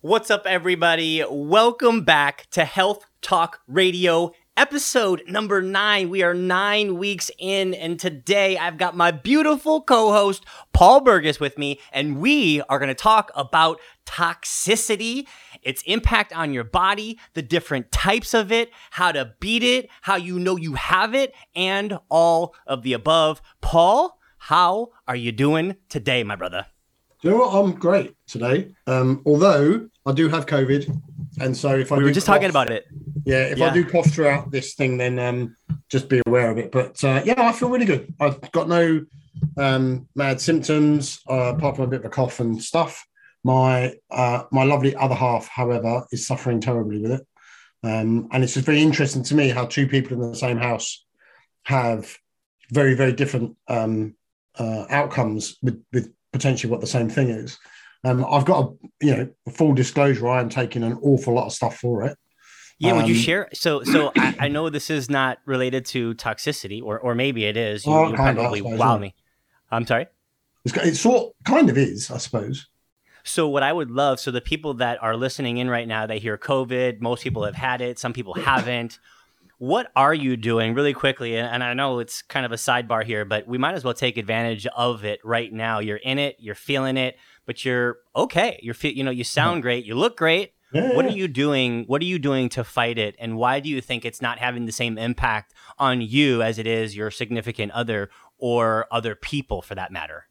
[0.00, 1.24] What's up, everybody?
[1.28, 6.08] Welcome back to Health Talk Radio, episode number nine.
[6.08, 11.40] We are nine weeks in, and today I've got my beautiful co host, Paul Burgess,
[11.40, 15.26] with me, and we are going to talk about toxicity,
[15.64, 20.14] its impact on your body, the different types of it, how to beat it, how
[20.14, 23.42] you know you have it, and all of the above.
[23.60, 26.66] Paul, how are you doing today, my brother?
[27.22, 27.52] You know what?
[27.54, 28.74] I'm great today.
[28.86, 30.88] Um, although I do have COVID,
[31.40, 32.86] and so if I we were just cough, talking about it.
[33.24, 33.70] yeah, if Yeah.
[33.70, 35.56] I do cough throughout this thing, then um,
[35.90, 36.70] just be aware of it.
[36.70, 38.14] But uh, yeah, I feel really good.
[38.20, 39.04] I've got no
[39.56, 43.04] um, mad symptoms uh, apart from a bit of a cough and stuff.
[43.42, 47.26] My uh, my lovely other half, however, is suffering terribly with it,
[47.82, 51.04] um, and it's just very interesting to me how two people in the same house
[51.64, 52.16] have
[52.70, 54.14] very very different um,
[54.56, 57.58] uh, outcomes with with potentially what the same thing is.
[58.04, 60.28] Um, I've got a you know full disclosure.
[60.28, 62.16] I am taking an awful lot of stuff for it.
[62.78, 63.48] Yeah, would you Um, share?
[63.54, 67.56] So, so I, I know this is not related to toxicity, or or maybe it
[67.56, 67.84] is.
[67.84, 69.14] You, Oh, you of, probably suppose, wow me.
[69.70, 70.06] I'm sorry.
[70.64, 72.68] It's, it sort kind of is, I suppose.
[73.24, 76.20] So, what I would love, so the people that are listening in right now, they
[76.20, 77.00] hear COVID.
[77.00, 77.98] Most people have had it.
[77.98, 78.98] Some people haven't.
[79.58, 81.36] What are you doing, really quickly?
[81.36, 83.94] And, and I know it's kind of a sidebar here, but we might as well
[83.94, 85.80] take advantage of it right now.
[85.80, 86.36] You're in it.
[86.38, 88.60] You're feeling it, but you're okay.
[88.62, 89.26] You're fe- you know you mm-hmm.
[89.26, 89.84] sound great.
[89.84, 90.52] You look great.
[90.72, 91.84] Yeah, What are you doing?
[91.86, 93.16] What are you doing to fight it?
[93.18, 96.66] And why do you think it's not having the same impact on you as it
[96.66, 100.26] is your significant other or other people for that matter?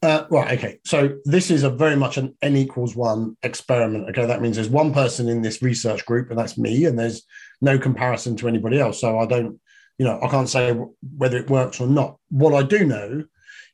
[0.00, 0.56] Uh, right.
[0.56, 0.78] Okay.
[0.84, 4.08] So this is a very much an n equals one experiment.
[4.10, 4.26] Okay.
[4.26, 7.24] That means there's one person in this research group, and that's me, and there's
[7.60, 9.00] no comparison to anybody else.
[9.00, 9.58] So I don't,
[9.98, 10.72] you know, I can't say
[11.16, 12.16] whether it works or not.
[12.30, 13.24] What I do know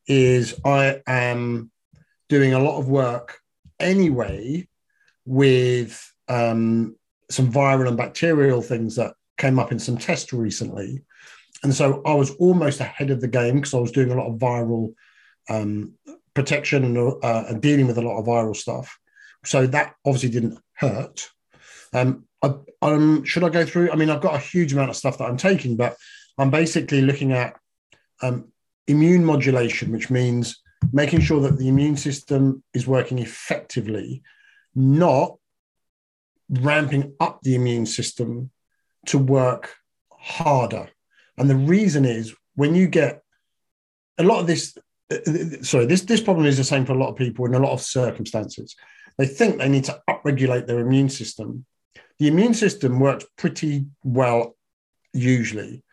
[0.06, 1.70] is I am
[2.30, 3.38] doing a lot of work
[3.78, 4.66] anyway
[5.26, 6.96] with um,
[7.30, 11.02] some viral and bacterial things that came up in some tests recently.
[11.62, 14.28] And so I was almost ahead of the game because I was doing a lot
[14.28, 14.94] of viral
[15.48, 15.94] um,
[16.34, 18.98] protection and, uh, and dealing with a lot of viral stuff.
[19.44, 21.28] So that obviously didn't hurt.
[21.92, 23.90] Um, I, um, should I go through?
[23.90, 25.96] I mean, I've got a huge amount of stuff that I'm taking, but
[26.38, 27.56] I'm basically looking at
[28.22, 28.52] um,
[28.86, 30.60] immune modulation, which means
[30.92, 34.22] making sure that the immune system is working effectively,
[34.74, 35.36] not
[36.50, 38.50] ramping up the immune system
[39.06, 39.74] to work
[40.12, 40.88] harder.
[41.38, 43.22] And the reason is when you get
[44.18, 44.76] a lot of this,
[45.10, 47.58] Uh, sorry, this, this problem is the same for a lot of people in a
[47.58, 48.74] lot of circumstances.
[49.18, 51.66] They think they need to upregulate their immune system.
[52.18, 54.56] The immune system works pretty well
[55.12, 55.84] usually.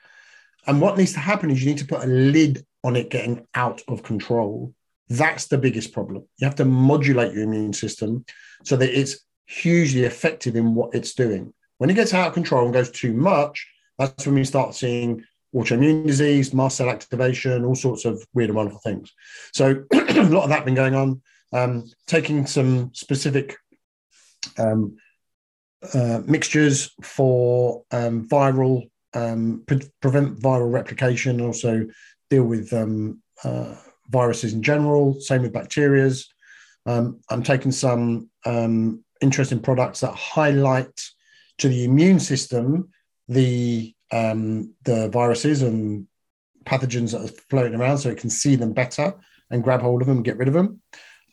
[0.67, 3.47] And what needs to happen is you need to put a lid on it getting
[3.55, 4.73] out of control.
[5.09, 6.23] That's the biggest problem.
[6.38, 8.25] You have to modulate your immune system
[8.63, 11.53] so that it's hugely effective in what it's doing.
[11.78, 13.67] When it gets out of control and goes too much,
[13.97, 15.23] that's when we start seeing
[15.56, 19.13] autoimmune disease, mast cell activation, all sorts of weird and wonderful things.
[19.53, 21.22] So a lot of that been going on.
[21.53, 23.57] Um, taking some specific
[24.57, 24.95] um,
[25.94, 31.88] uh, mixtures for um, viral um, pre- prevent viral replication, and also
[32.29, 33.75] deal with um, uh,
[34.09, 35.19] viruses in general.
[35.19, 36.28] Same with bacterias.
[36.85, 38.29] Um, I'm taking some
[39.22, 41.00] interesting products that highlight
[41.57, 42.90] to the immune system
[43.28, 46.07] the um, the viruses and
[46.66, 49.13] pathogens that are floating around, so it can see them better
[49.49, 50.81] and grab hold of them and get rid of them.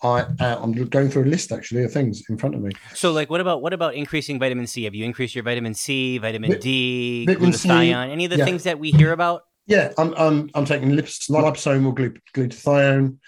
[0.02, 2.70] I uh, I'm going through a list actually of things in front of me.
[2.94, 4.84] So, like, what about what about increasing vitamin C?
[4.84, 8.38] Have you increased your vitamin C, vitamin Vi- D, vitamin C, glutathione, any of the
[8.38, 8.44] yeah.
[8.44, 9.42] things that we hear about?
[9.66, 13.18] Yeah, I'm I'm, I'm taking lips, liposomal glu- glutathione,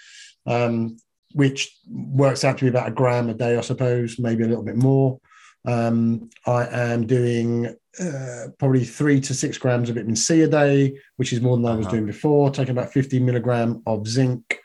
[0.45, 0.97] um,
[1.33, 4.63] which works out to be about a gram a day, I suppose, maybe a little
[4.63, 5.19] bit more.
[5.65, 10.97] Um, I am doing uh, probably three to six grams of vitamin C a day,
[11.17, 11.95] which is more than I was Uh-huh.
[11.95, 12.49] doing before.
[12.51, 14.59] Taking about 50 milligram of zinc.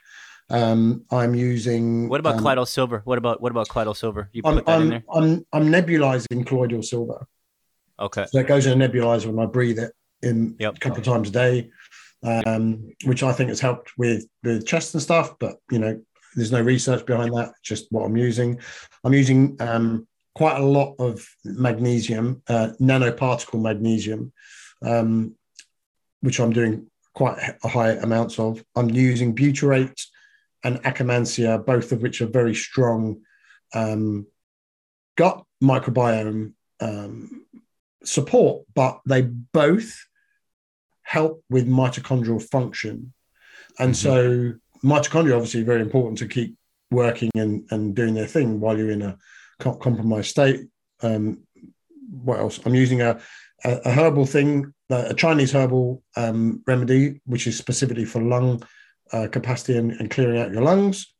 [0.49, 2.07] Um, I'm using.
[2.07, 3.01] What about um, colloidal silver?
[3.03, 4.29] What about what about colloidal silver?
[4.31, 5.03] You put I'm, that in I'm, there.
[5.13, 7.27] I'm, I'm nebulizing colloidal silver.
[7.99, 8.25] Okay.
[8.31, 9.91] So it goes in a nebulizer when I breathe it
[10.21, 10.77] in Yep.
[10.77, 11.69] a couple of times a day,
[12.23, 15.37] um, which I think has helped with the chest and stuff.
[15.39, 15.99] But you know,
[16.35, 17.51] there's no research behind that.
[17.63, 18.59] Just what I'm using.
[19.03, 20.07] I'm using um,
[20.37, 24.31] quite a lot of magnesium, uh, nanoparticle magnesium,
[24.83, 25.33] um,
[26.21, 28.63] which I'm doing quite high amounts of.
[28.75, 29.99] I'm using butyrate
[30.63, 33.21] and Akkermansia, both of which are very strong
[33.73, 34.27] um,
[35.15, 37.47] gut microbiome um,
[38.03, 39.91] support, but they both
[41.01, 43.11] help with mitochondrial function.
[43.79, 44.53] And so,
[44.83, 46.55] mitochondria obviously very important to keep
[46.91, 49.17] working and, and doing their thing while you're in a
[49.59, 50.67] compromised state.
[51.01, 51.39] Um,
[52.09, 52.59] what else?
[52.65, 53.19] I'm using a,
[53.63, 58.63] a, a herbal thing, a Chinese herbal um, remedy, which is specifically for lung
[59.11, 61.13] uh, capacity and, and, clearing out your lungs.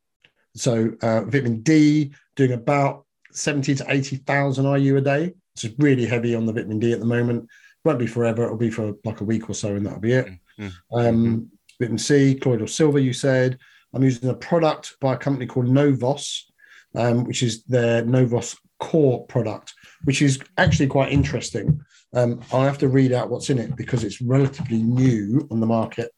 [0.56, 5.33] So uh, vitamin D, doing about 70 to 80,000 IU a day.
[5.56, 7.48] It's really heavy on the vitamin D at the moment.
[7.86, 8.44] Won't be forever.
[8.44, 10.28] It'll be for like a week or so, and that'll be it.
[10.60, 11.00] Mm-hmm.
[11.00, 13.00] Um, vitamin C, colloidal silver.
[13.00, 13.57] You said
[13.94, 16.51] I'm using a product by a company called Novos,
[16.98, 19.74] um, which is their Novos Core product,
[20.04, 21.80] which is actually quite interesting.
[22.14, 25.66] Um, I'll have to read out what's in it because it's relatively new on the
[25.66, 26.12] market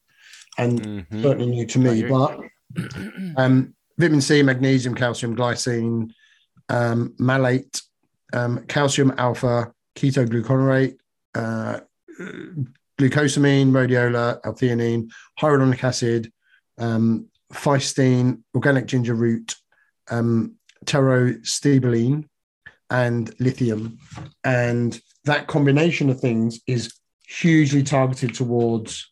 [0.58, 1.22] and mm-hmm.
[1.22, 2.02] certainly new to me.
[2.02, 2.40] But
[3.36, 6.10] um, vitamin C, magnesium, calcium, glycine,
[6.68, 7.82] um, malate,
[8.32, 10.96] um, calcium alpha, ketoglutarate,
[11.34, 11.80] uh,
[12.98, 15.10] glucosamine, rhodiola, L-theanine,
[15.40, 16.32] hyaluronic acid,
[16.78, 17.26] um,
[18.54, 19.56] organic ginger root,
[20.10, 20.56] um,
[20.86, 22.28] pterostilbene,
[22.90, 23.98] and lithium.
[24.44, 26.92] And that combination of things is
[27.26, 29.10] hugely targeted towards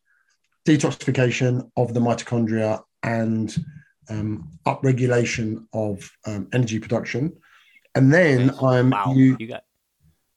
[0.66, 3.56] detoxification of the mitochondria and
[4.10, 7.32] um, upregulation of um, energy production.
[7.94, 9.12] And then I'm wow.
[9.14, 9.62] you, you got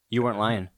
[0.09, 0.69] you weren't lying.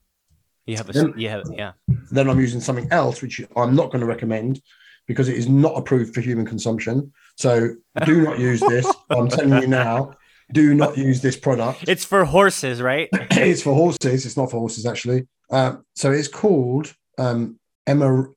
[0.65, 1.73] You have a then, you have yeah.
[2.11, 4.61] Then I'm using something else which I'm not going to recommend
[5.07, 7.11] because it is not approved for human consumption.
[7.37, 7.75] So
[8.05, 8.89] do not use this.
[9.09, 10.15] I'm telling you now
[10.53, 11.83] do not use this product.
[11.87, 13.09] It's for horses, right?
[13.31, 14.25] it's for horses.
[14.25, 15.27] It's not for horses, actually.
[15.49, 17.59] Um, so it's called um,
[17.89, 18.31] emer,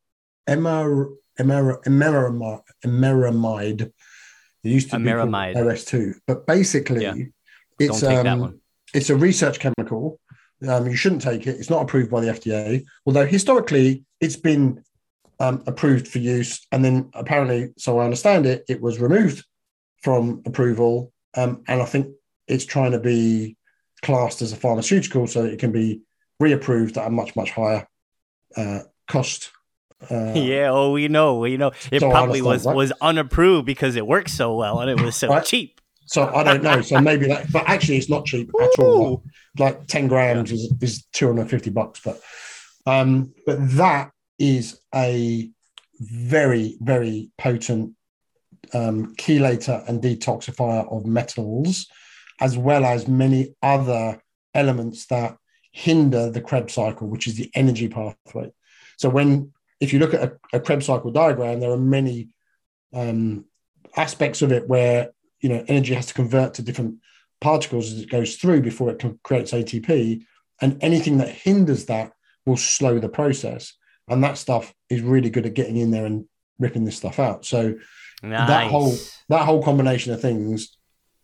[0.49, 2.63] emer, emer, emeramide.
[2.85, 3.83] emeramide.
[4.65, 5.55] It used to Emeramide.
[5.55, 7.15] be OS2, but basically, yeah.
[7.79, 8.61] it's um,
[8.93, 10.19] it's a research chemical.
[10.67, 11.57] Um, you shouldn't take it.
[11.61, 12.85] It's not approved by the FDA.
[13.05, 14.83] Although historically, it's been
[15.39, 19.45] um, approved for use, and then apparently, so I understand it, it was removed
[20.03, 22.09] from approval um, and I think
[22.49, 23.57] it's trying to be
[24.03, 26.03] classed as a pharmaceutical so it can be
[26.43, 27.87] reapproved at a much, much higher
[28.57, 29.51] uh, cost.
[30.11, 31.73] Uh, yeah, oh, we know, we know.
[31.91, 32.77] It so probably was right?
[32.77, 35.45] was unapproved because it works so well and it was so right?
[35.45, 35.81] cheap.
[36.07, 36.83] So I don't know.
[36.83, 39.25] So maybe that, but actually, it's not cheap at all.
[39.59, 40.57] Like, like ten grams yeah.
[40.57, 42.01] is, is two hundred fifty bucks.
[42.05, 42.21] But
[42.87, 45.51] um, but that is a
[45.99, 47.96] very very potent
[48.73, 51.87] um, chelator and detoxifier of metals,
[52.41, 54.21] as well as many other
[54.55, 55.37] elements that
[55.73, 58.51] hinder the Krebs cycle, which is the energy pathway.
[58.97, 62.31] So when if you look at a, a Krebs cycle diagram, there are many
[62.95, 63.45] um,
[63.97, 65.11] aspects of it where
[65.41, 66.97] you know energy has to convert to different
[67.41, 70.23] particles as it goes through before it creates ATP,
[70.61, 72.13] and anything that hinders that
[72.47, 73.75] will slow the process.
[74.09, 76.27] And that stuff is really good at getting in there and
[76.59, 77.45] ripping this stuff out.
[77.45, 77.75] So
[78.23, 78.49] Nice.
[78.49, 78.95] That whole
[79.29, 80.77] that whole combination of things.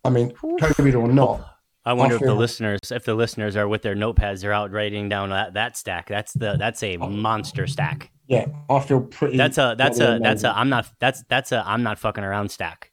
[0.03, 1.49] I mean, COVID or not.
[1.85, 4.71] I wonder I if the listeners, if the listeners are with their notepads, they're out
[4.71, 6.07] writing down that, that stack.
[6.07, 8.09] That's the that's a monster stack.
[8.27, 9.37] Yeah, I feel pretty.
[9.37, 12.49] That's a that's a that's a I'm not that's that's a I'm not fucking around
[12.49, 12.91] stack.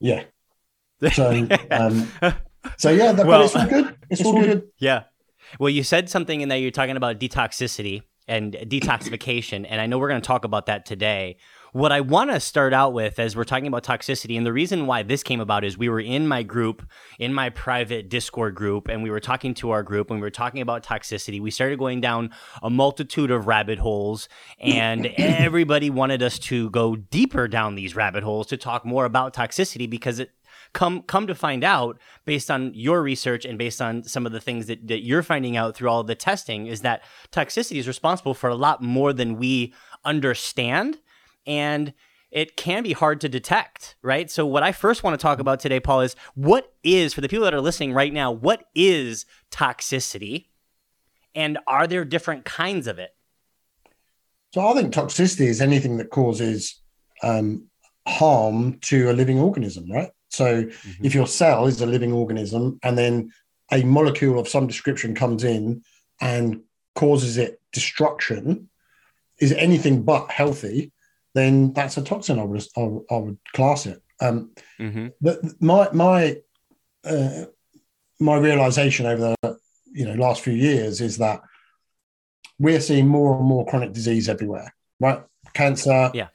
[0.00, 0.24] Yeah.
[1.14, 1.30] So
[1.70, 2.12] um,
[2.76, 3.96] so yeah, that, well, but it's all good.
[4.10, 4.46] It's, it's all good.
[4.46, 4.68] good.
[4.78, 5.04] Yeah.
[5.58, 6.58] Well, you said something in there.
[6.58, 10.84] You're talking about detoxicity and detoxification, and I know we're going to talk about that
[10.84, 11.38] today.
[11.72, 14.86] What I want to start out with as we're talking about toxicity, and the reason
[14.86, 16.84] why this came about is we were in my group,
[17.20, 20.30] in my private Discord group, and we were talking to our group and we were
[20.30, 21.40] talking about toxicity.
[21.40, 26.96] We started going down a multitude of rabbit holes, and everybody wanted us to go
[26.96, 30.32] deeper down these rabbit holes to talk more about toxicity because it
[30.72, 34.40] come come to find out based on your research and based on some of the
[34.40, 38.34] things that, that you're finding out through all the testing is that toxicity is responsible
[38.34, 39.72] for a lot more than we
[40.04, 40.98] understand
[41.46, 41.92] and
[42.30, 44.30] it can be hard to detect, right?
[44.30, 47.28] So, what I first want to talk about today, Paul, is what is, for the
[47.28, 50.46] people that are listening right now, what is toxicity?
[51.34, 53.10] And are there different kinds of it?
[54.54, 56.80] So, I think toxicity is anything that causes
[57.22, 57.66] um,
[58.06, 60.10] harm to a living organism, right?
[60.28, 61.04] So, mm-hmm.
[61.04, 63.32] if your cell is a living organism and then
[63.72, 65.82] a molecule of some description comes in
[66.20, 66.60] and
[66.94, 68.68] causes it destruction,
[69.40, 70.92] is anything but healthy
[71.34, 72.38] then that's a toxin.
[72.38, 74.02] I would I, I would class it.
[74.20, 75.08] Um, mm-hmm.
[75.20, 76.36] But my my
[77.04, 77.44] uh,
[78.18, 79.58] my realization over the
[79.92, 81.40] you know last few years is that
[82.58, 84.74] we're seeing more and more chronic disease everywhere.
[84.98, 85.22] Right,
[85.54, 86.28] cancer, yeah,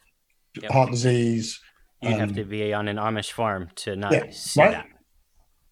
[0.60, 0.72] yep.
[0.72, 1.60] heart disease.
[2.02, 4.72] You um, have to be on an Amish farm to not yeah, see right?
[4.72, 4.86] that.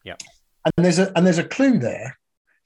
[0.04, 0.16] Yeah,
[0.64, 2.16] and there's a and there's a clue there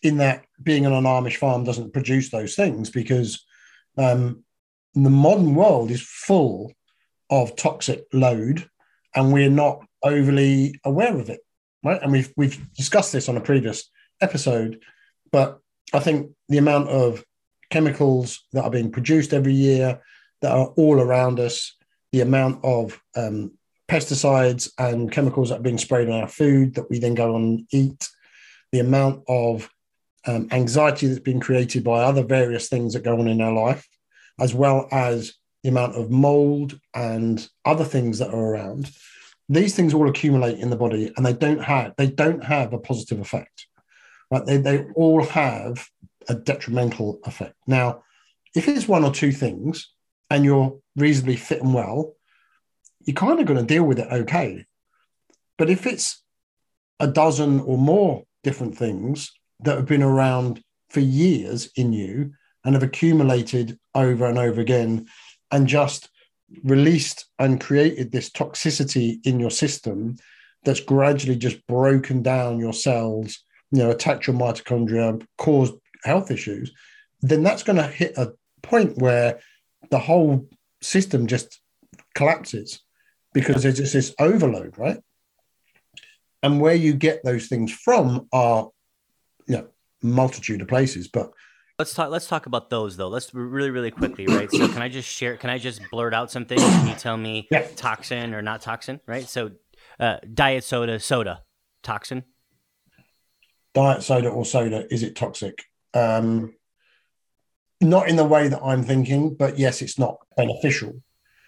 [0.02, 3.44] in that being on an Amish farm doesn't produce those things because
[3.96, 4.44] um,
[5.04, 6.72] the modern world is full
[7.30, 8.68] of toxic load
[9.14, 11.40] and we're not overly aware of it
[11.82, 12.02] right?
[12.02, 13.90] And we've we've discussed this on a previous
[14.20, 14.80] episode,
[15.30, 15.58] but
[15.92, 17.24] I think the amount of
[17.70, 20.00] chemicals that are being produced every year
[20.42, 21.76] that are all around us,
[22.12, 23.52] the amount of um,
[23.88, 27.66] pesticides and chemicals that are being sprayed on our food that we then go and
[27.72, 28.08] eat,
[28.72, 29.68] the amount of
[30.26, 33.86] um, anxiety that's been created by other various things that go on in our life,
[34.38, 38.90] as well as the amount of mold and other things that are around.
[39.48, 42.78] These things all accumulate in the body, and they don't have they don't have a
[42.78, 43.66] positive effect.
[44.30, 44.44] Right?
[44.44, 45.86] They they all have
[46.28, 47.54] a detrimental effect.
[47.66, 48.02] Now,
[48.54, 49.90] if it's one or two things,
[50.30, 52.14] and you're reasonably fit and well,
[53.04, 54.66] you're kind of going to deal with it okay.
[55.56, 56.22] But if it's
[57.00, 62.32] a dozen or more different things that have been around for years in you
[62.68, 65.06] and have accumulated over and over again
[65.50, 66.10] and just
[66.64, 70.16] released and created this toxicity in your system
[70.66, 73.38] that's gradually just broken down your cells,
[73.70, 75.72] you know, attacked your mitochondria, caused
[76.04, 76.70] health issues,
[77.22, 79.40] then that's going to hit a point where
[79.88, 80.46] the whole
[80.82, 81.62] system just
[82.14, 82.80] collapses
[83.32, 85.00] because there's just this overload, right?
[86.42, 88.68] And where you get those things from are,
[89.46, 89.68] you know,
[90.02, 91.08] multitude of places.
[91.08, 91.32] But
[91.78, 92.10] let's talk.
[92.10, 93.08] Let's talk about those though.
[93.08, 94.50] Let's really, really quickly, right?
[94.50, 95.36] So, can I just share?
[95.36, 96.58] Can I just blurt out something?
[96.58, 99.00] Can you tell me toxin or not toxin?
[99.06, 99.28] Right.
[99.28, 99.52] So,
[100.00, 101.42] uh, diet soda, soda,
[101.82, 102.24] toxin.
[103.74, 105.64] Diet soda or soda, is it toxic?
[105.94, 106.54] Um,
[107.80, 111.00] not in the way that I'm thinking, but yes, it's not beneficial.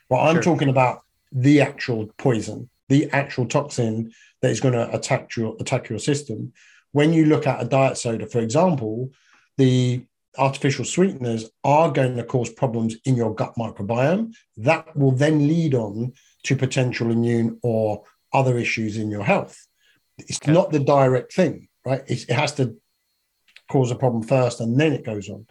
[0.08, 0.42] Well, I'm sure.
[0.42, 5.88] talking about the actual poison, the actual toxin that is going to attack your attack
[5.88, 6.52] your system.
[6.92, 9.10] When you look at a diet soda, for example,
[9.56, 10.04] the
[10.38, 14.32] artificial sweeteners are going to cause problems in your gut microbiome.
[14.56, 16.12] That will then lead on
[16.44, 19.66] to potential immune or other issues in your health.
[20.18, 20.52] It's okay.
[20.52, 22.02] not the direct thing, right?
[22.06, 22.76] It's, it has to
[23.70, 25.46] cause a problem first and then it goes on.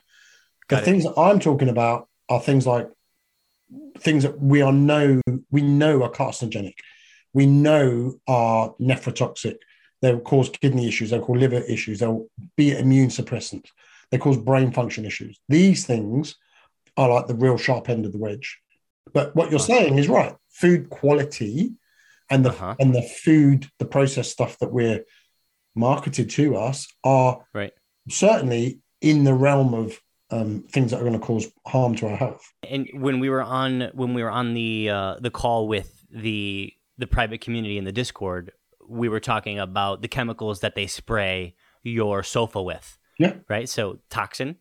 [0.70, 1.16] The Got things it.
[1.16, 2.90] that I'm talking about are things like
[4.00, 5.22] things that we are know
[5.52, 6.76] we know are carcinogenic,
[7.34, 9.58] we know are nephrotoxic.
[10.02, 11.10] They'll cause kidney issues.
[11.10, 12.00] They'll cause liver issues.
[12.00, 13.66] They'll be immune suppressant.
[14.12, 15.40] They cause brain function issues.
[15.50, 16.36] These things
[16.98, 18.60] are like the real sharp end of the wedge.
[19.14, 20.36] But what you're saying is right.
[20.50, 21.74] Food quality
[22.30, 22.76] and the uh-huh.
[22.80, 25.04] and the food, the processed stuff that we're
[25.76, 27.72] marketed to us are right.
[28.10, 30.00] certainly in the realm of
[30.32, 32.54] um, things that are going to cause harm to our health.
[32.70, 36.74] And when we were on when we were on the uh, the call with the
[36.98, 38.52] the private community in the Discord,
[38.88, 42.99] we were talking about the chemicals that they spray your sofa with.
[43.20, 43.34] Yeah.
[43.48, 43.70] Right.
[43.70, 44.56] So toxin.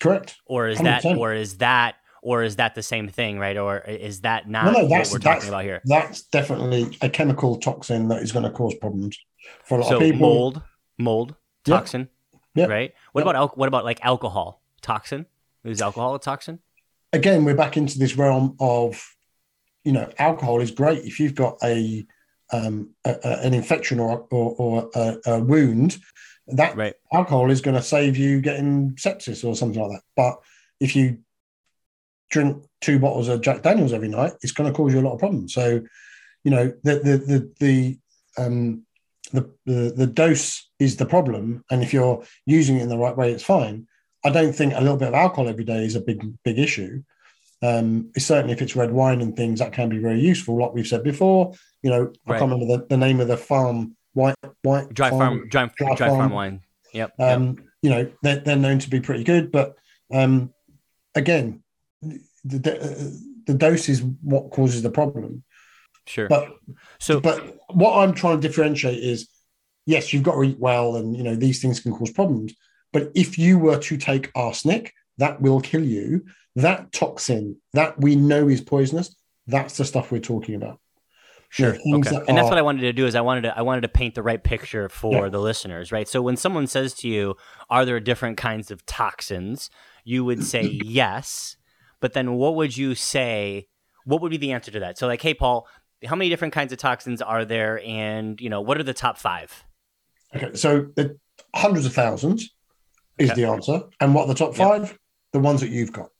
[0.00, 0.36] Correct.
[0.46, 0.82] Or is 100%.
[0.82, 3.56] that or is that or is that the same thing, right?
[3.56, 5.80] Or is that not no, no, what we're talking about here?
[5.84, 9.16] That's definitely a chemical toxin that is going to cause problems
[9.64, 10.18] for a lot so of people.
[10.18, 10.62] Mold,
[10.98, 11.34] mold,
[11.64, 12.08] toxin.
[12.56, 12.66] Yeah.
[12.66, 12.92] Right.
[13.12, 14.62] What about al- what about like alcohol?
[14.80, 15.26] toxin?
[15.64, 16.60] Is alcohol a toxin?
[17.12, 19.02] Again, we're back into this realm of,
[19.84, 22.06] you know, alcohol is great if you've got a,
[22.52, 25.98] um, a, a an infection or or, or a, a, wound.
[26.48, 26.94] That right.
[27.12, 30.02] alcohol is going to save you getting sepsis or something like that.
[30.16, 30.40] But
[30.80, 31.18] if you
[32.30, 35.14] drink two bottles of Jack Daniels every night, it's going to cause you a lot
[35.14, 35.54] of problems.
[35.54, 35.82] So,
[36.44, 37.98] you know, the the the the
[38.42, 38.84] um,
[39.32, 43.16] the, the, the dose is the problem, and if you're using it in the right
[43.16, 43.86] way, it's fine.
[44.24, 47.02] I don't think a little bit of alcohol every day is a big big issue.
[47.60, 50.60] Um, certainly if it's red wine and things that can be very useful.
[50.60, 52.36] Like we've said before, you know, right.
[52.36, 55.70] I can't remember the, the, name of the farm white white dry farm, farm dry,
[55.76, 56.18] dry, dry farm.
[56.18, 56.32] farm.
[56.32, 56.60] wine.
[56.92, 57.14] Yep.
[57.18, 57.56] Um, yep.
[57.80, 59.76] You know, they're, they're known to be pretty good, but
[60.12, 60.52] um,
[61.14, 61.62] again,
[62.02, 65.44] the, the, the dose is what causes the problem.
[66.06, 66.28] Sure.
[66.28, 66.56] But
[66.98, 69.28] so, but what I'm trying to differentiate is,
[69.86, 72.54] yes, you've got to eat well, and you know these things can cause problems.
[72.92, 76.24] But if you were to take arsenic, that will kill you.
[76.56, 79.14] That toxin that we know is poisonous,
[79.46, 80.80] that's the stuff we're talking about.
[81.50, 81.70] Sure.
[81.70, 82.10] okay.
[82.10, 83.88] That and that's what I wanted to do is I wanted to I wanted to
[83.88, 85.28] paint the right picture for yeah.
[85.30, 86.06] the listeners, right?
[86.06, 87.36] So when someone says to you,
[87.70, 89.70] "Are there different kinds of toxins?"
[90.04, 91.56] you would say yes,
[92.00, 93.68] but then what would you say?
[94.04, 94.98] What would be the answer to that?
[94.98, 95.66] So like, "Hey Paul,
[96.04, 99.16] how many different kinds of toxins are there and, you know, what are the top
[99.16, 99.64] 5?"
[100.36, 100.54] Okay.
[100.54, 101.18] So the
[101.54, 102.50] hundreds of thousands
[103.18, 103.42] is okay.
[103.42, 103.82] the answer.
[104.00, 104.82] And what are the top five?
[104.82, 104.96] Yep.
[105.32, 106.10] The ones that you've got.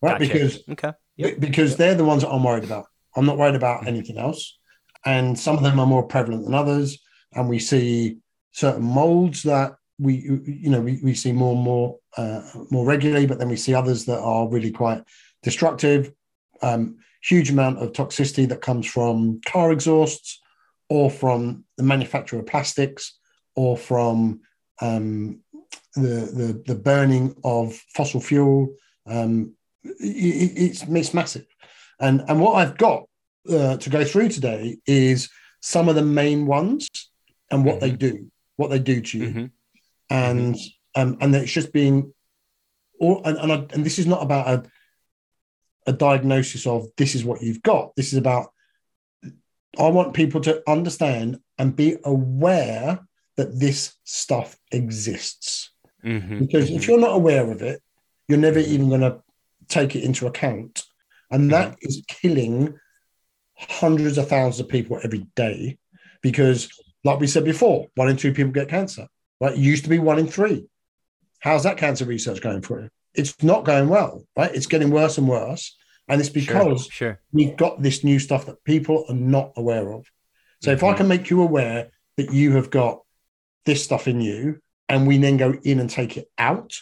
[0.00, 0.18] Right?
[0.18, 0.32] Gotcha.
[0.32, 0.92] Because okay.
[1.16, 1.40] Yep.
[1.40, 1.78] because yep.
[1.78, 2.86] they're the ones that I'm worried about.
[3.16, 4.58] I'm not worried about anything else.
[5.04, 6.98] And some of them are more prevalent than others.
[7.34, 8.18] And we see
[8.52, 10.14] certain molds that we
[10.46, 13.74] you know we, we see more and more uh, more regularly, but then we see
[13.74, 15.02] others that are really quite
[15.42, 16.12] destructive.
[16.60, 20.40] Um, huge amount of toxicity that comes from car exhausts
[20.88, 23.18] or from the manufacture of plastics
[23.54, 24.40] or from
[24.80, 25.40] um,
[25.94, 26.02] the,
[26.34, 28.74] the the burning of fossil fuel.
[29.06, 29.54] Um,
[29.84, 31.46] it, it's it's massive,
[32.02, 33.04] and and what I've got
[33.48, 35.30] uh, to go through today is
[35.60, 36.88] some of the main ones
[37.50, 37.86] and what mm-hmm.
[37.86, 39.46] they do, what they do to you, mm-hmm.
[40.10, 41.00] and mm-hmm.
[41.00, 42.12] um, and it's just being,
[43.00, 44.62] all and and, I, and this is not about a
[45.86, 47.94] a diagnosis of this is what you've got.
[47.96, 48.52] This is about
[49.78, 53.00] I want people to understand and be aware
[53.36, 55.70] that this stuff exists.
[56.04, 56.40] Mm-hmm.
[56.40, 56.90] Because if mm-hmm.
[56.90, 57.80] you're not aware of it,
[58.28, 59.22] you're never even going to
[59.68, 60.84] take it into account.
[61.32, 61.88] And that mm-hmm.
[61.88, 62.78] is killing
[63.58, 65.78] hundreds of thousands of people every day.
[66.22, 66.68] Because,
[67.02, 69.08] like we said before, one in two people get cancer.
[69.40, 69.54] Right?
[69.54, 70.66] It used to be one in three.
[71.40, 72.88] How's that cancer research going for you?
[73.14, 74.54] It's not going well, right?
[74.54, 75.76] It's getting worse and worse.
[76.08, 77.20] And it's because sure, sure.
[77.32, 80.06] we've got this new stuff that people are not aware of.
[80.60, 80.76] So mm-hmm.
[80.76, 80.96] if I mm-hmm.
[80.98, 83.00] can make you aware that you have got
[83.64, 86.78] this stuff in you, and we then go in and take it out,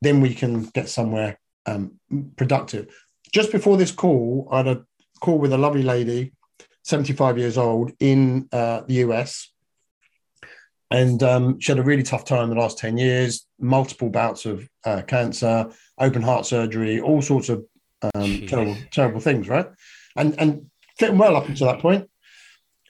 [0.00, 2.00] then we can get somewhere um,
[2.36, 2.94] productive.
[3.32, 4.84] Just before this call, I had a
[5.20, 6.32] call with a lovely lady,
[6.82, 9.52] 75 years old, in uh, the US.
[10.90, 14.68] And um, she had a really tough time the last 10 years, multiple bouts of
[14.84, 17.64] uh, cancer, open heart surgery, all sorts of
[18.14, 19.66] um, terrible, terrible things, right?
[20.16, 22.08] And and fitting well up until that point.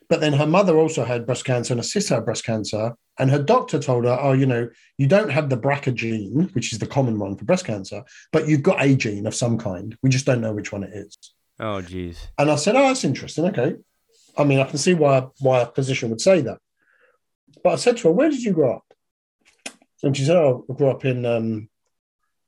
[0.08, 2.94] But then her mother also had breast cancer and her sister had breast cancer.
[3.18, 6.72] And her doctor told her, oh, you know, you don't have the BRCA gene, which
[6.72, 9.96] is the common one for breast cancer, but you've got a gene of some kind.
[10.02, 11.16] We just don't know which one it is.
[11.58, 12.28] Oh, geez.
[12.38, 13.46] And I said, oh, that's interesting.
[13.46, 13.76] Okay.
[14.36, 16.58] I mean, I can see why, why a physician would say that.
[17.64, 18.92] But I said to her, where did you grow up?
[20.02, 21.68] And she said, oh, I grew up in um,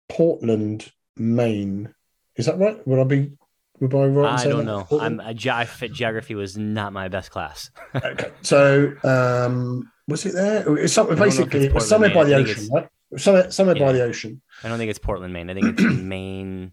[0.09, 1.95] Portland, Maine.
[2.37, 2.87] Is that right?
[2.87, 3.33] Would I be
[3.81, 4.41] I right?
[4.41, 4.87] I don't know.
[4.91, 7.71] I'm a ge- geography was not my best class.
[7.95, 10.77] okay, so um, was it there?
[10.79, 12.89] It's something basically it's somewhere by the ocean, right?
[13.17, 13.85] Somewhere, somewhere yeah.
[13.87, 14.43] by the ocean.
[14.65, 15.51] I don't think it's Portland, Maine.
[15.51, 16.73] I think it's Maine,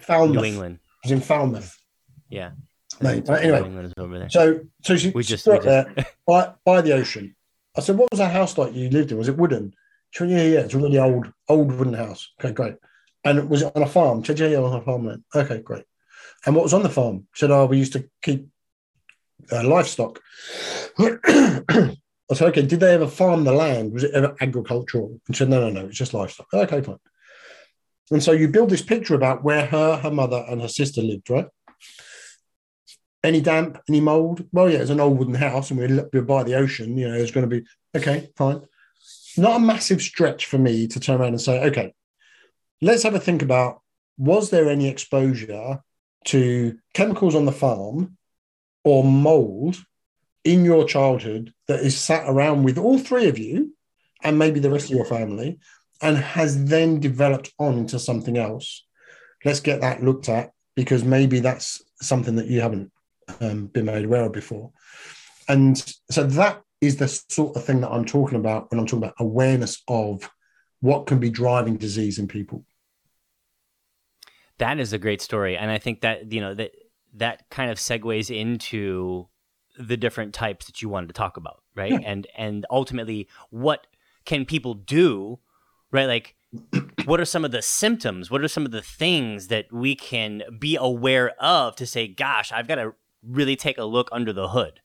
[0.00, 0.78] Falmouth, New England.
[1.02, 1.78] It's in Falmouth.
[2.28, 2.52] Yeah.
[3.00, 3.24] Maine.
[3.24, 5.66] Right, anyway, so so she, we just, we just...
[5.66, 5.92] there
[6.26, 7.34] by by the ocean.
[7.76, 9.18] I said, "What was that house like you lived in?
[9.18, 9.74] Was it wooden?"
[10.10, 12.76] She went, "Yeah, yeah, it's a really old old wooden house." Okay, great.
[13.24, 14.22] And was it on a farm?
[14.22, 15.84] She said, "Yeah, on a farmland." Okay, great.
[16.46, 17.26] And what was on the farm?
[17.34, 18.48] Said, "Oh, we used to keep
[19.50, 20.20] uh, livestock."
[20.98, 23.92] I said, "Okay, did they ever farm the land?
[23.92, 26.98] Was it ever agricultural?" And she said, "No, no, no, it's just livestock." Okay, fine.
[28.10, 31.30] And so you build this picture about where her, her mother, and her sister lived,
[31.30, 31.46] right?
[33.22, 34.46] Any damp, any mold?
[34.52, 36.98] Well, yeah, it's an old wooden house, and we're, we're by the ocean.
[36.98, 38.60] You know, there's going to be okay, fine.
[39.36, 41.94] Not a massive stretch for me to turn around and say, okay,
[42.82, 43.80] let's have a think about
[44.16, 45.80] was there any exposure
[46.24, 48.16] to chemicals on the farm
[48.82, 49.76] or mold
[50.44, 53.74] in your childhood that is sat around with all three of you
[54.22, 55.58] and maybe the rest of your family
[56.02, 58.84] and has then developed on into something else.
[59.44, 62.90] Let's get that looked at because maybe that's something that you haven't
[63.40, 64.70] um, been made aware of before.
[65.48, 65.78] And
[66.10, 69.14] so that is the sort of thing that I'm talking about when I'm talking about
[69.18, 70.28] awareness of
[70.80, 72.64] what can be driving disease in people.
[74.58, 76.72] That is a great story, and I think that you know that
[77.14, 79.28] that kind of segues into
[79.78, 81.92] the different types that you wanted to talk about, right?
[81.92, 82.00] Yeah.
[82.04, 83.86] And and ultimately, what
[84.24, 85.38] can people do,
[85.90, 86.06] right?
[86.06, 86.36] Like,
[87.04, 88.30] what are some of the symptoms?
[88.30, 92.52] What are some of the things that we can be aware of to say, "Gosh,
[92.52, 94.80] I've got to really take a look under the hood."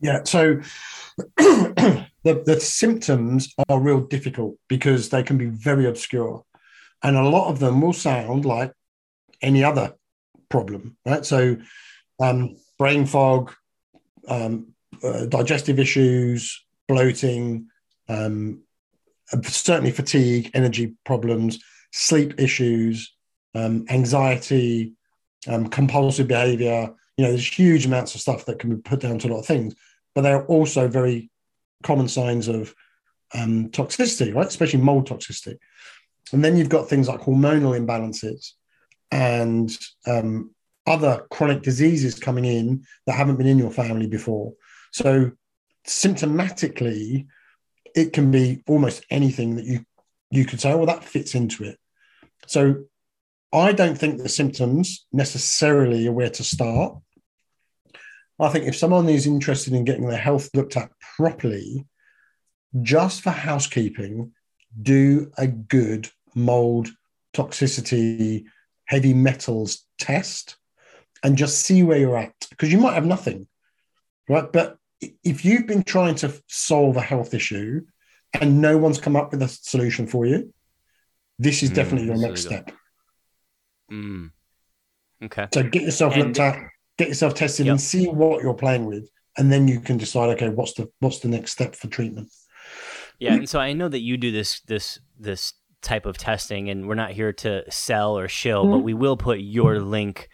[0.00, 0.22] Yeah.
[0.24, 0.60] So
[1.36, 6.44] the the symptoms are real difficult because they can be very obscure
[7.02, 8.72] and a lot of them will sound like
[9.42, 9.94] any other
[10.48, 11.24] problem, right?
[11.24, 11.56] So,
[12.20, 13.52] um, brain fog,
[14.26, 17.68] um, uh, digestive issues, bloating,
[18.08, 18.62] um,
[19.44, 21.58] certainly fatigue, energy problems,
[21.92, 23.12] sleep issues,
[23.54, 24.94] um, anxiety,
[25.46, 26.94] um, compulsive behavior.
[27.16, 29.40] You know, there's huge amounts of stuff that can be put down to a lot
[29.40, 29.74] of things,
[30.14, 31.30] but they are also very
[31.82, 32.74] common signs of
[33.34, 34.46] um, toxicity, right?
[34.46, 35.58] Especially mold toxicity.
[36.32, 38.52] And then you've got things like hormonal imbalances
[39.10, 40.54] and um,
[40.86, 44.54] other chronic diseases coming in that haven't been in your family before.
[44.92, 45.32] So
[45.86, 47.26] symptomatically,
[47.94, 49.84] it can be almost anything that you
[50.30, 51.78] you could say, well, that fits into it.
[52.46, 52.84] So
[53.52, 56.98] I don't think the symptoms necessarily are where to start.
[58.38, 61.86] I think if someone is interested in getting their health looked at properly,
[62.82, 64.32] just for housekeeping,
[64.80, 66.88] do a good mold,
[67.34, 68.44] toxicity,
[68.86, 70.56] heavy metals test
[71.22, 73.46] and just see where you're at because you might have nothing,
[74.28, 74.50] right?
[74.50, 74.78] But
[75.22, 77.82] if you've been trying to solve a health issue
[78.40, 80.52] and no one's come up with a solution for you,
[81.38, 82.72] this is Mm, definitely your next you step.
[83.90, 84.30] Mm.
[85.24, 85.46] Okay.
[85.52, 86.58] So get yourself And- looked at,
[86.96, 87.72] get yourself tested, Yep.
[87.72, 91.20] and see what you're playing with, and then you can decide, okay, what's the what's
[91.20, 92.30] the next step for treatment?
[93.18, 96.88] Yeah, and so I know that you do this this this type of testing, and
[96.88, 98.82] we're not here to sell or shill, but Mhm.
[98.82, 100.28] we will put your link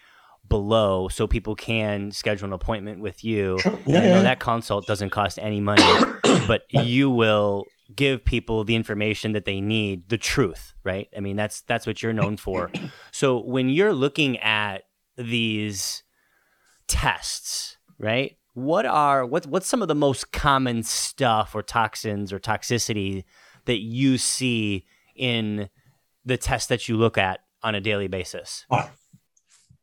[0.48, 3.58] below so people can schedule an appointment with you.
[3.60, 3.78] Sure.
[3.86, 4.22] Yeah, I know yeah.
[4.22, 5.82] that consult doesn't cost any money,
[6.46, 11.08] but you will give people the information that they need, the truth, right?
[11.16, 12.70] I mean, that's that's what you're known for.
[13.12, 14.82] So when you're looking at
[15.16, 16.02] these
[16.88, 18.36] tests, right?
[18.54, 23.24] What are what what's some of the most common stuff or toxins or toxicity
[23.64, 25.68] that you see in
[26.24, 28.66] the tests that you look at on a daily basis?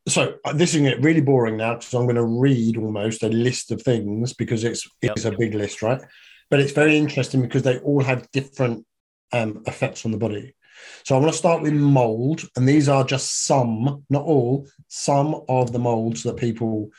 [0.08, 2.78] So uh, this is going to get really boring now because I'm going to read
[2.78, 5.12] almost a list of things because it's Yep.
[5.16, 6.02] it's a big list, right?
[6.50, 8.86] But it's very interesting because they all have different
[9.32, 10.56] um, effects on the body.
[11.04, 15.44] So I want to start with mold, and these are just some, not all, some
[15.48, 16.90] of the molds that people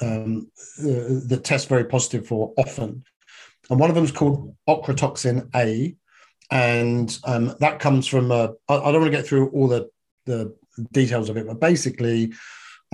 [0.00, 3.04] um, uh, that test very positive for often.
[3.70, 5.96] And one of them is called ochratoxin A,
[6.52, 8.30] and um, that comes from.
[8.30, 9.88] Uh, I, don't want to get through all the
[10.26, 10.54] the
[10.92, 12.34] details of it, but basically,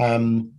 [0.00, 0.52] um,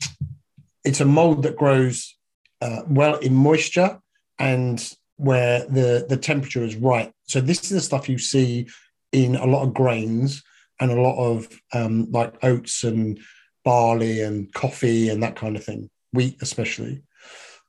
[0.83, 2.17] it's a mold that grows
[2.62, 3.99] uh, well in moisture
[4.38, 7.12] and where the the temperature is right.
[7.23, 8.67] So this is the stuff you see
[9.13, 10.43] in a lot of grains
[10.81, 13.17] and a lot of um, like oats and
[13.63, 17.01] barley and coffee and that kind of thing, wheat especially.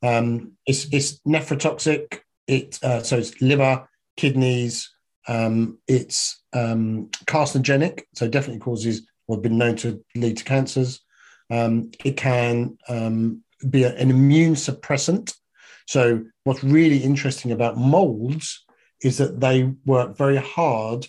[0.03, 2.19] Um, it's it's nephrotoxic.
[2.49, 4.91] It uh, so it's liver, kidneys.
[5.31, 11.01] Um, it's um, carcinogenic, so definitely causes or been known to lead to cancers.
[11.51, 15.33] Um, it can um, be a- an immune suppressant.
[15.87, 18.65] So what's really interesting about molds
[19.05, 21.07] is that they work very hard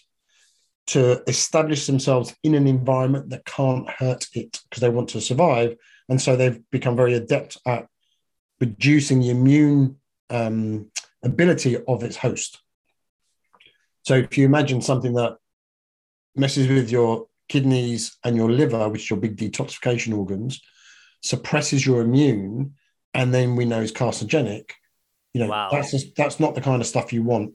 [0.87, 5.75] to establish themselves in an environment that can't hurt it because they want to survive.
[6.09, 7.87] And so they've become very adept at
[8.59, 9.97] reducing the immune
[10.29, 10.91] um,
[11.23, 12.61] ability of its host.
[14.03, 15.37] So if you imagine something that
[16.35, 20.61] messes with your kidneys and your liver, which is your big detoxification organs,
[21.21, 22.75] suppresses your immune,
[23.13, 24.71] and then we know is carcinogenic,
[25.33, 25.69] you know, Wow.
[25.71, 27.53] that's just, that's not the kind of stuff you want.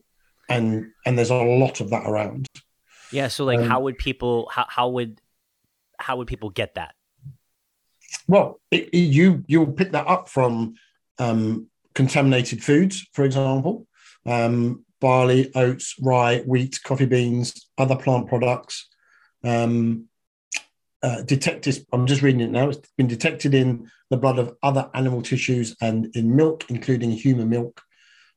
[0.49, 2.47] And and there's a lot of that around.
[3.11, 5.19] Yeah, so like Um, how would people how, how would
[5.99, 6.95] how would people get that?
[8.29, 10.75] Well, it, it- you you'll pick that up from
[11.19, 13.87] um, contaminated foods, for example,
[14.25, 18.87] um, barley, oats, rye, wheat, coffee beans, other plant products.
[19.43, 20.07] Um,
[21.03, 21.85] uh, detected.
[21.93, 22.69] I'm just reading it now.
[22.69, 27.49] It's been detected in the blood of other animal tissues and in milk, including human
[27.49, 27.81] milk.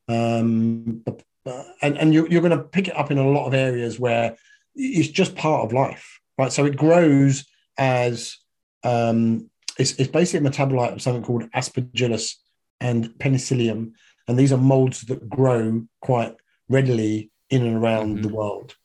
[0.09, 1.03] Um,
[1.47, 3.99] uh, and and you, you're going to pick it up in a lot of areas
[3.99, 4.37] where
[4.75, 6.53] it's just part of life, right?
[6.53, 7.45] So it grows
[7.79, 8.37] as
[8.85, 12.35] um, it's, it's basically a metabolite of something called aspergillus
[12.81, 13.95] and penicillium,
[14.29, 16.37] and these are molds that grow quite
[16.71, 18.23] readily in and around Mhm.
[18.23, 18.77] the world.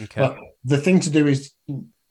[0.00, 0.20] Okay.
[0.20, 1.52] But the thing to do is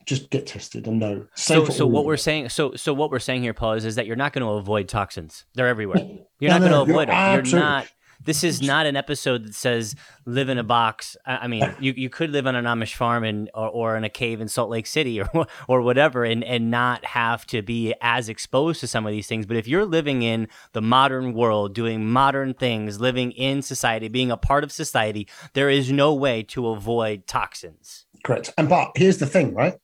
[0.06, 1.28] just get tested and know.
[1.36, 3.96] Same so so what we're saying so so what we're saying here paul is, is
[3.96, 5.98] that you're not going to avoid toxins they're everywhere
[6.40, 7.88] you're No, not going to no, avoid them you're not
[8.26, 12.10] this is not an episode that says live in a box i mean you, you
[12.10, 14.88] could live on an amish farm and or, or in a cave in salt lake
[14.88, 19.12] city or or whatever and and not have to be as exposed to some of
[19.12, 23.62] these things but if you're living in the modern world doing modern things living in
[23.62, 28.54] society being a part of society there is no way to avoid toxins Correct.
[28.58, 29.76] And but here's the thing, right?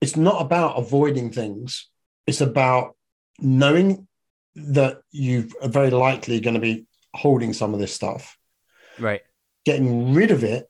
[0.00, 1.88] It's not about avoiding things.
[2.26, 2.96] It's about
[3.40, 4.06] knowing
[4.56, 8.36] that you are very likely going to be holding some of this stuff,
[8.98, 9.22] right
[9.64, 10.68] getting rid of it,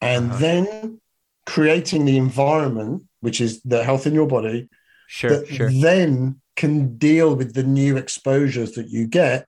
[0.00, 0.40] and Uh-huh.
[0.40, 1.00] then
[1.46, 4.68] creating the environment, which is the health in your body,
[5.06, 9.46] sure that sure then can deal with the new exposures that you get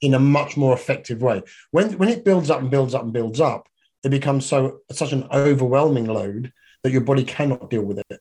[0.00, 1.42] in a much more effective way.
[1.70, 3.68] When when it builds up and builds up and builds up,
[4.04, 6.52] it becomes so such an overwhelming load
[6.82, 8.20] that your body cannot deal with it.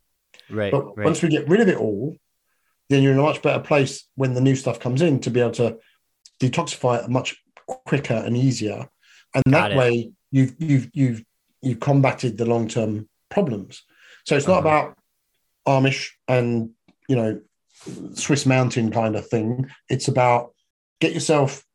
[0.50, 2.16] right But right once we get rid of it all,
[2.90, 5.40] then you're in a much better place when the new stuff comes in to be
[5.40, 5.78] able to
[6.40, 7.42] detoxify it much
[7.86, 8.88] quicker and easier.
[9.34, 9.78] And Got that it.
[9.78, 11.24] way you've you've you've
[11.62, 13.84] you've combated the long-term problems.
[14.26, 14.92] So it's not Uh-huh.
[14.92, 14.98] about
[15.68, 16.72] Amish and
[17.08, 17.42] you know
[18.14, 19.70] Swiss mountain kind of thing.
[19.90, 20.54] It's about
[21.00, 21.66] get yourself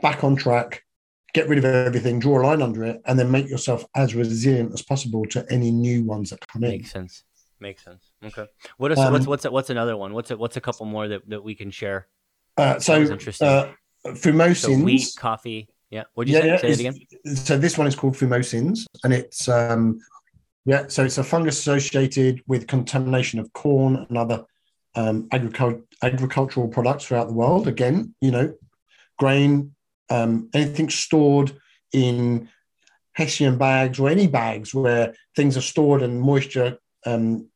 [0.00, 0.84] back on track,
[1.34, 4.72] get rid of everything, draw a line under it, and then make yourself as resilient
[4.72, 6.70] as possible to any new ones that come in.
[6.70, 7.24] Makes sense.
[7.60, 8.07] Makes sense.
[8.24, 8.46] Okay.
[8.76, 10.12] What is Um, what's what's what's another one?
[10.12, 12.08] What's a, what's a couple more that, that we can share?
[12.56, 13.46] Uh, so interesting.
[13.46, 13.72] uh,
[14.54, 15.68] So wheat, coffee.
[15.90, 16.04] Yeah.
[16.14, 16.68] What did you yeah, say?
[16.68, 17.36] Yeah, say it again.
[17.36, 20.00] So this one is called fumonisins, and it's um,
[20.64, 20.88] yeah.
[20.88, 24.44] So it's a fungus associated with contamination of corn and other
[24.94, 27.68] um, agricul- agricultural products throughout the world.
[27.68, 28.54] Again, you know,
[29.18, 29.74] grain,
[30.10, 31.52] um, anything stored
[31.92, 32.48] in
[33.12, 37.48] hessian bags or any bags where things are stored and moisture um,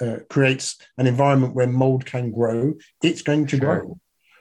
[0.00, 3.80] uh, creates an environment where mold can grow, it's going to sure.
[3.80, 4.00] grow,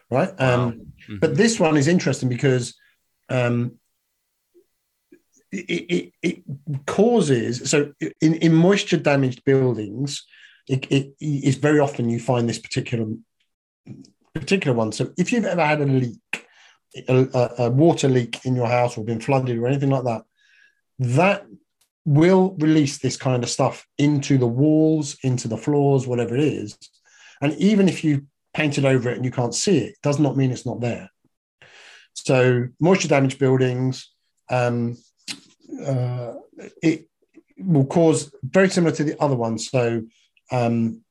[0.09, 0.37] right?
[0.39, 0.65] Wow.
[0.65, 1.17] Um, mm-hmm.
[1.17, 2.75] But this one is interesting because
[3.29, 3.73] um,
[5.51, 6.43] it, it, it,
[6.85, 10.25] causes so in, in moisture damaged buildings,
[10.67, 13.07] it, it is very often you find this particular
[14.33, 14.91] particular one.
[14.91, 16.47] So if you've ever had a leak,
[17.07, 20.23] a, a water leak in your house or been flooded or anything like that,
[20.99, 21.45] that
[22.05, 26.77] will release this kind of stuff into the walls, into the floors, whatever it is.
[27.41, 30.37] And even if you painted over it and you can't see it, it does not
[30.37, 31.09] mean it's not there.
[32.13, 34.11] So moisture damaged buildings,
[34.49, 34.97] um,
[35.85, 36.33] uh,
[36.81, 37.07] it
[37.57, 39.69] will cause very similar to the other ones.
[39.69, 40.03] So
[40.51, 41.01] um,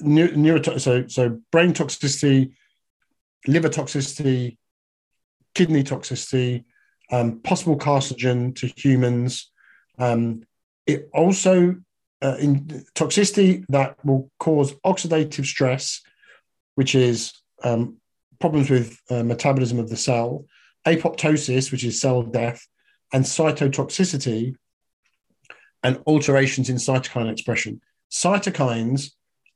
[0.00, 2.52] neuro, so so brain toxicity,
[3.46, 4.56] liver toxicity,
[5.54, 6.64] kidney toxicity,
[7.10, 9.52] um, possible carcinogen to humans,
[9.98, 10.42] um,
[10.86, 11.76] it also
[12.22, 16.02] uh, in toxicity that will cause oxidative stress,
[16.74, 17.32] which is
[17.62, 17.96] um,
[18.40, 20.44] problems with uh, metabolism of the cell,
[20.86, 22.66] apoptosis, which is cell death,
[23.12, 24.54] and cytotoxicity,
[25.82, 27.80] and alterations in cytokine expression.
[28.10, 29.10] Cytokines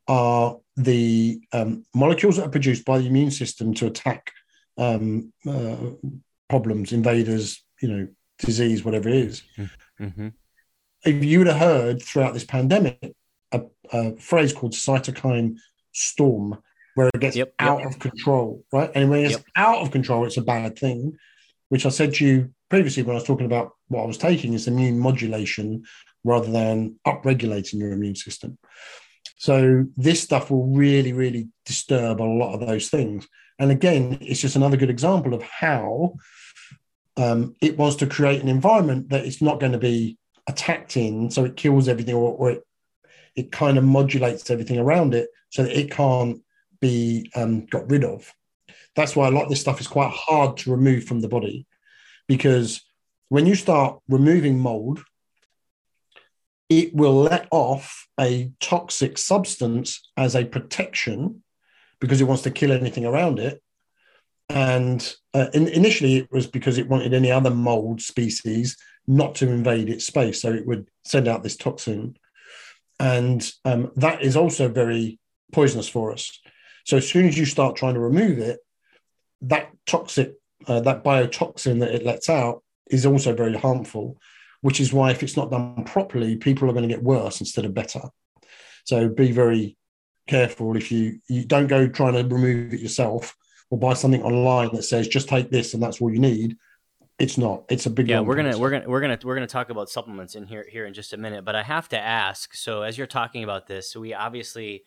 [0.09, 4.33] are the um, molecules that are produced by the immune system to attack
[4.77, 5.77] um, uh,
[6.49, 9.43] problems, invaders, you know, disease, whatever it is.
[10.01, 10.29] Mm-hmm.
[11.05, 13.15] If you would have heard throughout this pandemic
[13.53, 15.57] a, a phrase called cytokine
[15.93, 16.59] storm,
[16.95, 17.91] where it gets yep, out yep.
[17.91, 18.91] of control, right?
[18.95, 19.45] And when it's yep.
[19.57, 21.17] out of control, it's a bad thing,
[21.69, 24.55] which I said to you previously when I was talking about what I was taking
[24.55, 25.85] is immune modulation
[26.25, 28.59] rather than upregulating your immune system.
[29.37, 33.27] So this stuff will really, really disturb a lot of those things.
[33.59, 36.15] And again, it's just another good example of how
[37.17, 41.31] um, it wants to create an environment that it's not going to be attacked in,
[41.31, 42.65] so it kills everything, or, or it
[43.37, 46.43] it kind of modulates everything around it so that it can't
[46.81, 48.33] be um, got rid of.
[48.97, 51.67] That's why a lot of this stuff is quite hard to remove from the body,
[52.27, 52.83] because
[53.29, 55.01] when you start removing mold,
[56.69, 61.43] it will let off a toxic substance as a protection
[62.01, 63.63] because it wants to kill anything around it
[64.51, 69.49] and uh, in, initially, it was because it wanted any other mold species not to
[69.49, 70.43] invade its space.
[70.43, 72.17] So it would send out this toxin.
[72.99, 75.21] And um, that is also very
[75.53, 76.41] poisonous for us.
[76.85, 78.59] So as soon as you start trying to remove it,
[79.43, 80.35] that toxic,
[80.67, 84.19] uh, that biotoxin that it lets out is also very harmful,
[84.63, 87.65] which is why if it's not done properly, people are going to get worse instead
[87.65, 88.03] of better.
[88.85, 89.77] So be very
[90.27, 93.37] careful if you you don't go trying to remove it yourself
[93.71, 96.57] or buy something online that says just take this and that's all you need
[97.19, 97.65] it's not.
[97.69, 100.35] It's a big yeah we're gonna we're gonna we're gonna we're gonna talk about supplements
[100.35, 103.07] in here here in just a minute but i have to ask so as you're
[103.07, 104.85] talking about this we obviously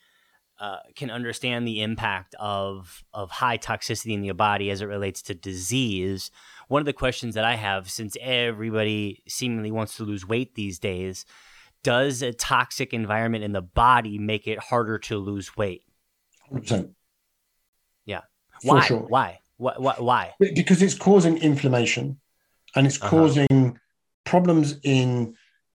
[0.60, 5.22] uh, can understand the impact of of high toxicity in the body as it relates
[5.24, 6.32] to disease.
[6.68, 10.80] One of the questions that i have since everybody seemingly wants to lose weight these
[10.80, 11.26] days
[11.84, 15.84] does a toxic environment in the body make it harder to lose weight?
[16.52, 16.94] 100%.
[18.64, 18.82] Why?
[18.82, 19.00] Sure.
[19.00, 19.40] Why?
[19.58, 19.96] Why?
[19.98, 20.34] Why?
[20.40, 22.20] Because it's causing inflammation,
[22.76, 23.10] and it's uh-huh.
[23.10, 23.80] causing
[24.26, 25.36] problems in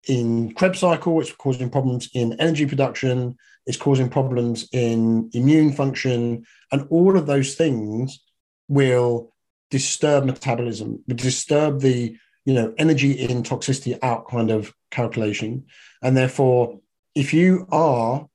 [0.06, 1.20] in Krebs cycle.
[1.20, 3.36] It's causing problems in energy production.
[3.66, 8.20] It's causing problems in immune function, and all of those things
[8.68, 9.32] will
[9.70, 15.64] disturb metabolism, disturb the you know energy in toxicity out kind of calculation,
[16.02, 16.80] and therefore,
[17.14, 18.28] if you are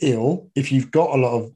[0.00, 1.52] ill, if you've got a lot of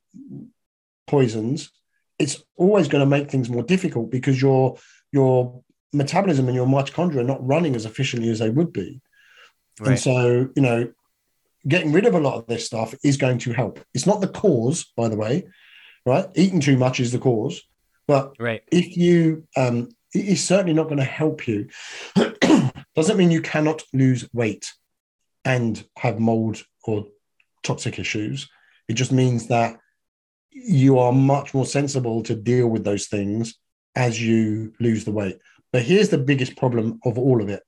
[1.06, 1.70] poisons,
[2.18, 4.78] it's always going to make things more difficult because your
[5.12, 9.00] your metabolism and your mitochondria are not running as efficiently as they would be.
[9.80, 9.90] Right.
[9.90, 10.92] And so, you know,
[11.66, 13.80] getting rid of a lot of this stuff is going to help.
[13.94, 15.46] It's not the cause, by the way,
[16.04, 16.26] right?
[16.34, 17.62] Eating too much is the cause.
[18.06, 18.62] But right.
[18.70, 21.68] if you, um, it is certainly not going to help you.
[22.94, 24.72] Doesn't mean you cannot lose weight
[25.44, 27.06] and have mold or
[27.62, 28.48] toxic issues.
[28.88, 29.78] It just means that
[30.66, 33.54] you are much more sensible to deal with those things
[33.94, 35.38] as you lose the weight.
[35.72, 37.62] But here's the biggest problem of all of it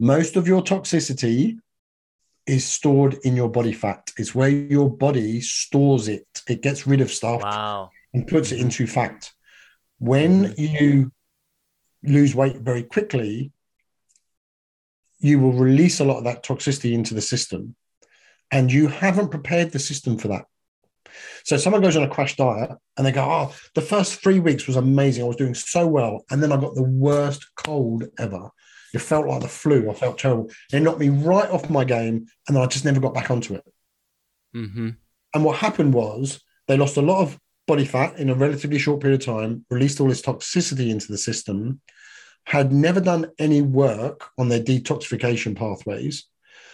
[0.00, 1.58] most of your toxicity
[2.44, 4.10] is stored in your body fat.
[4.18, 6.26] It's where your body stores it.
[6.48, 7.90] It gets rid of stuff wow.
[8.12, 9.30] and puts it into fat.
[9.98, 10.84] When mm-hmm.
[10.84, 11.12] you
[12.02, 13.52] lose weight very quickly,
[15.20, 17.76] you will release a lot of that toxicity into the system.
[18.50, 20.46] And you haven't prepared the system for that.
[21.44, 24.66] So someone goes on a crash diet and they go, Oh, the first three weeks
[24.66, 25.24] was amazing.
[25.24, 26.24] I was doing so well.
[26.30, 28.50] And then I got the worst cold ever.
[28.94, 29.90] It felt like the flu.
[29.90, 30.50] I felt terrible.
[30.72, 32.26] It knocked me right off my game.
[32.46, 33.64] And then I just never got back onto it.
[34.54, 34.90] Mm-hmm.
[35.34, 39.00] And what happened was they lost a lot of body fat in a relatively short
[39.00, 41.80] period of time, released all this toxicity into the system,
[42.44, 46.26] had never done any work on their detoxification pathways.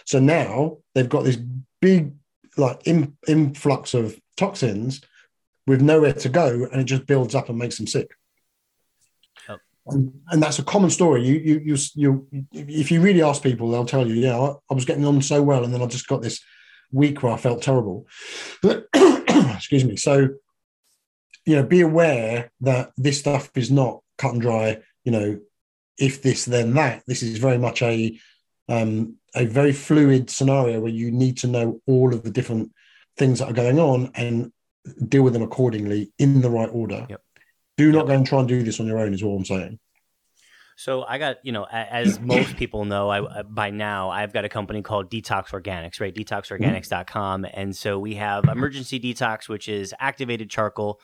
[0.05, 1.37] So now they've got this
[1.79, 2.13] big
[2.57, 5.01] like in, influx of toxins
[5.67, 8.09] with nowhere to go, and it just builds up and makes them sick.
[9.87, 11.25] And, and, that's a common story.
[11.25, 14.73] You, you, you, you, if you really ask people, they'll tell you, yeah, I, I
[14.75, 16.41] was getting on so well, and then I just got this
[16.91, 18.05] week where I felt terrible.
[18.63, 19.95] Excuse me.
[19.95, 20.29] So,
[21.45, 24.77] you know, be aware that this stuff is not cut and dry.
[25.03, 25.39] You know,
[25.97, 27.03] if this then that.
[27.07, 28.19] This is very much a
[28.67, 32.71] um, a very fluid scenario where you need to know all of the different
[33.19, 34.51] things that are going on and
[35.07, 37.05] deal with them accordingly in the right order.
[37.09, 37.21] Yep.
[37.77, 38.07] Do not yep.
[38.07, 39.13] go and try and do this on your own.
[39.13, 39.79] Is what I'm saying.
[40.75, 44.49] So I got, you know, as most people know, I by now I've got a
[44.49, 46.15] company called Detox Organics, right?
[46.15, 50.99] Detoxorganics.com, and so we have Emergency Detox, which is activated charcoal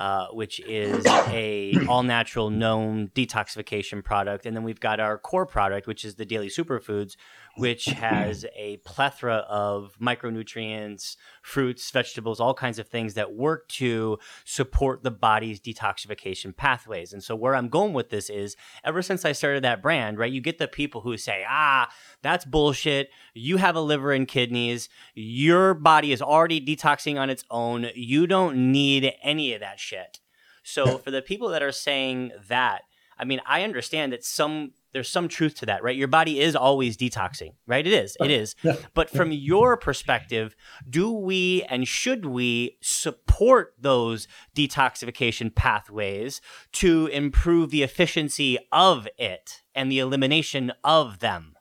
[0.00, 5.46] uh, which is a all natural known detoxification product, and then we've got our core
[5.46, 7.16] product, which is the Daily Superfoods,
[7.56, 14.18] which has a plethora of micronutrients, fruits, vegetables, all kinds of things that work to
[14.44, 17.12] support the body's detoxification pathways.
[17.12, 20.32] And so, where I'm going with this is ever since I started that brand, right,
[20.32, 21.90] you get the people who say, ah,
[22.22, 23.10] that's bullshit.
[23.34, 24.88] You have a liver and kidneys.
[25.14, 27.86] Your body is already detoxing on its own.
[27.94, 30.20] You don't need any of that shit.
[30.62, 32.82] So, for the people that are saying that,
[33.18, 35.96] I mean, I understand that some there's some truth to that, right?
[35.96, 37.86] Your body is always detoxing, right?
[37.86, 38.16] It is.
[38.20, 38.56] It is.
[38.94, 40.56] But from your perspective,
[40.88, 46.40] do we and should we support those detoxification pathways
[46.72, 51.56] to improve the efficiency of it and the elimination of them?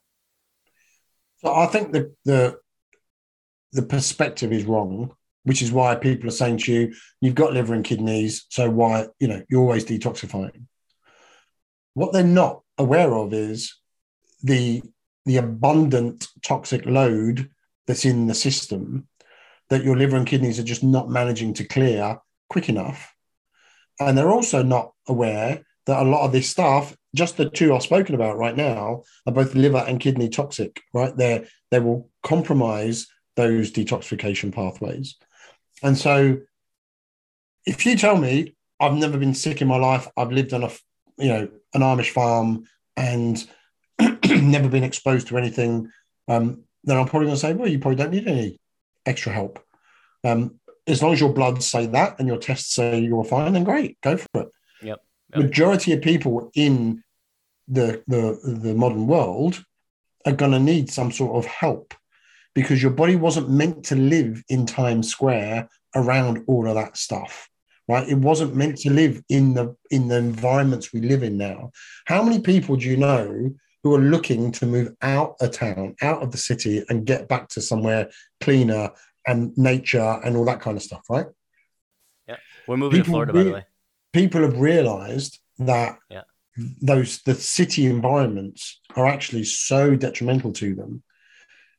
[1.38, 2.60] So I think the the
[3.72, 7.74] the perspective is wrong, which is why people are saying to you, you've got liver
[7.74, 10.66] and kidneys, so why, you know, you're always detoxifying.
[11.94, 13.76] What they're not aware of is
[14.42, 14.82] the
[15.26, 17.50] the abundant toxic load
[17.86, 19.08] that's in the system
[19.70, 22.18] that your liver and kidneys are just not managing to clear
[22.50, 23.14] quick enough.
[24.00, 27.84] And they're also not aware that a lot of this stuff, just the two I've
[27.84, 31.16] spoken about right now, are both liver and kidney toxic, right?
[31.16, 35.16] They they will compromise those detoxification pathways.
[35.84, 36.38] And so
[37.66, 40.72] if you tell me I've never been sick in my life, I've lived on a
[41.18, 42.66] you know an Amish farm
[42.98, 43.48] and
[44.30, 45.92] never been exposed to anything,
[46.28, 48.60] um, then I'm probably going to say, well, you probably don't need any
[49.06, 49.64] extra help.
[50.24, 53.64] Um, as long as your bloods say that and your tests say you're fine, then
[53.64, 54.50] great, go for it.
[54.82, 55.00] Yep.
[55.36, 55.44] yep.
[55.44, 57.04] Majority of people in
[57.68, 59.64] the the the modern world
[60.26, 61.94] are going to need some sort of help
[62.56, 67.48] because your body wasn't meant to live in Times Square around all of that stuff
[67.90, 68.08] right?
[68.08, 71.72] It wasn't meant to live in the in the environments we live in now.
[72.06, 73.50] How many people do you know
[73.84, 77.50] who are looking to move out of town out of the city and get back
[77.50, 78.10] to somewhere
[78.42, 78.92] cleaner
[79.26, 81.26] and nature and all that kind of stuff right?
[82.28, 82.38] Yeah.
[82.68, 83.66] We're moving people to florida by the way.
[84.14, 86.24] people have realized that yeah.
[86.82, 91.02] those the city environments are actually so detrimental to them.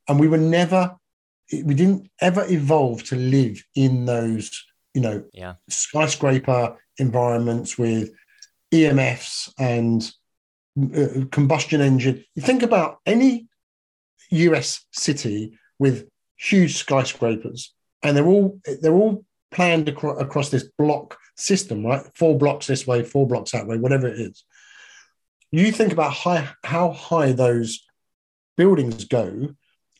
[0.09, 0.97] And we were never
[1.53, 5.55] we didn't ever evolve to live in those you know, yeah.
[5.69, 8.13] skyscraper environments with
[8.73, 10.11] EMFs and
[10.95, 12.25] uh, combustion engine.
[12.35, 13.47] You think about any
[14.31, 21.19] US city with huge skyscrapers, and they're all they're all planned acro- across this block
[21.37, 22.05] system, right?
[22.15, 24.45] Four blocks this way, four blocks that way, whatever it is.
[25.51, 27.85] You think about high, how high those
[28.57, 29.49] buildings go,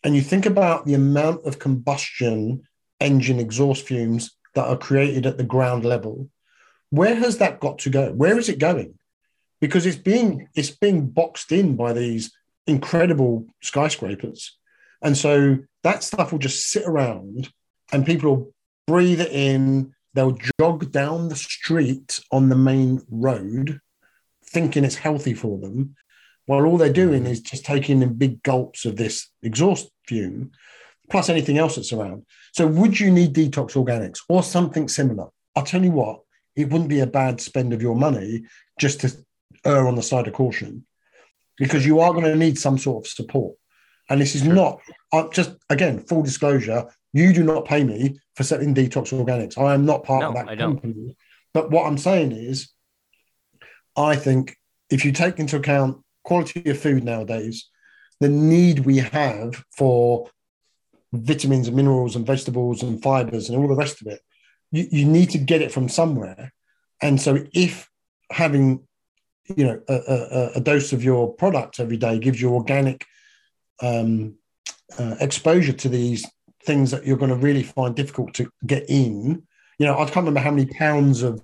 [0.05, 2.63] and you think about the amount of combustion
[3.01, 6.29] engine exhaust fumes that are created at the ground level,
[6.91, 8.13] where has that got to go?
[8.13, 8.99] Where is it going?
[9.61, 12.33] Because it's being it's being boxed in by these
[12.67, 14.57] incredible skyscrapers.
[15.03, 17.51] And so that stuff will just sit around
[17.93, 18.53] and people will
[18.87, 19.95] breathe it in.
[20.15, 23.81] They'll jog down the street on the main road
[24.45, 25.95] thinking it's healthy for them,
[26.47, 27.29] while all they're doing mm.
[27.29, 30.51] is just taking in big gulps of this exhaust fume
[31.11, 32.25] plus anything else that's around.
[32.53, 35.29] So, would you need detox organics or something similar?
[35.57, 36.21] I'll tell you what,
[36.57, 38.45] it wouldn't be a bad spend of your money
[38.79, 39.13] just to
[39.65, 40.87] err on the side of caution
[41.59, 43.57] because you are going to need some sort of support.
[44.09, 44.81] And this is not
[45.13, 46.87] uh, just again full disclosure.
[47.13, 49.59] You do not pay me for selling detox organics.
[49.59, 50.95] I am not part no, of that I company.
[50.95, 51.17] Don't.
[51.53, 52.71] But what I'm saying is,
[53.97, 54.57] I think
[54.89, 57.69] if you take into account quality of food nowadays,
[58.21, 60.29] the need we have for
[61.13, 64.21] vitamins and minerals and vegetables and fibers and all the rest of it,
[64.71, 66.53] you, you need to get it from somewhere.
[67.03, 67.89] And so if
[68.31, 68.87] having
[69.57, 73.05] you know a, a, a dose of your product every day gives you organic
[73.83, 74.37] um,
[74.99, 76.27] uh, exposure to these
[76.65, 79.43] things that you're going to really find difficult to get in.
[79.79, 81.43] You know, I can't remember how many pounds of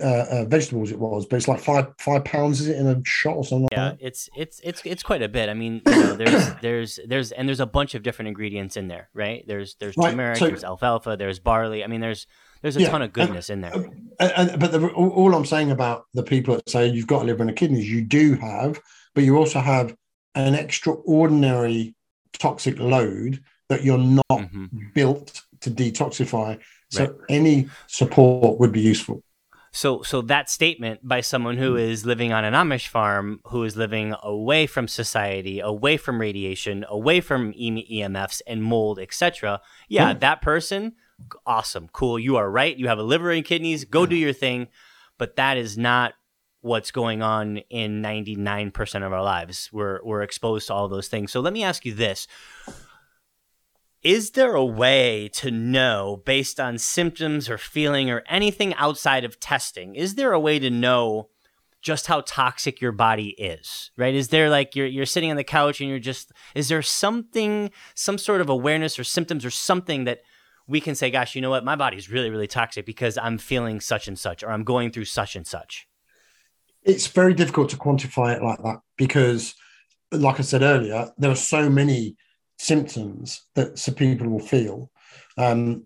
[0.00, 3.00] uh, uh, vegetables it was, but it's like five five pounds is it in a
[3.04, 3.68] shot or something?
[3.70, 5.48] Yeah, like it's it's it's it's quite a bit.
[5.48, 8.88] I mean, you know, there's there's there's and there's a bunch of different ingredients in
[8.88, 9.44] there, right?
[9.46, 11.84] There's there's right, turmeric, so, there's alfalfa, there's barley.
[11.84, 12.26] I mean, there's
[12.62, 13.84] there's a yeah, ton of goodness and, in there.
[14.18, 17.24] And, and, but the, all I'm saying about the people that say you've got a
[17.26, 18.80] liver and a kidneys, you do have,
[19.14, 19.94] but you also have
[20.34, 21.94] an extraordinary
[22.32, 24.66] toxic load that you're not mm-hmm.
[24.94, 26.58] built to detoxify.
[26.90, 27.14] So right.
[27.28, 29.22] any support would be useful.
[29.74, 33.76] So, so that statement by someone who is living on an Amish farm, who is
[33.76, 39.60] living away from society, away from radiation, away from EMFs and mold, etc.
[39.88, 40.20] Yeah, hmm.
[40.20, 40.92] that person,
[41.44, 42.20] awesome, cool.
[42.20, 42.76] You are right.
[42.76, 43.84] You have a liver and kidneys.
[43.84, 44.68] Go do your thing.
[45.18, 46.14] But that is not
[46.60, 49.70] what's going on in 99% of our lives.
[49.72, 51.32] We're we're exposed to all those things.
[51.32, 52.28] So let me ask you this
[54.04, 59.40] is there a way to know based on symptoms or feeling or anything outside of
[59.40, 61.28] testing is there a way to know
[61.80, 64.14] just how toxic your body is right?
[64.14, 67.70] Is there like you're, you're sitting on the couch and you're just is there something
[67.94, 70.20] some sort of awareness or symptoms or something that
[70.66, 71.64] we can say gosh you know what?
[71.64, 75.04] My body's really really toxic because i'm feeling such and such or i'm going through
[75.04, 75.86] such and such
[76.82, 79.54] it's very difficult to quantify it like that because
[80.10, 82.16] like i said earlier there are so many
[82.58, 84.90] symptoms that some people will feel.
[85.36, 85.84] Um,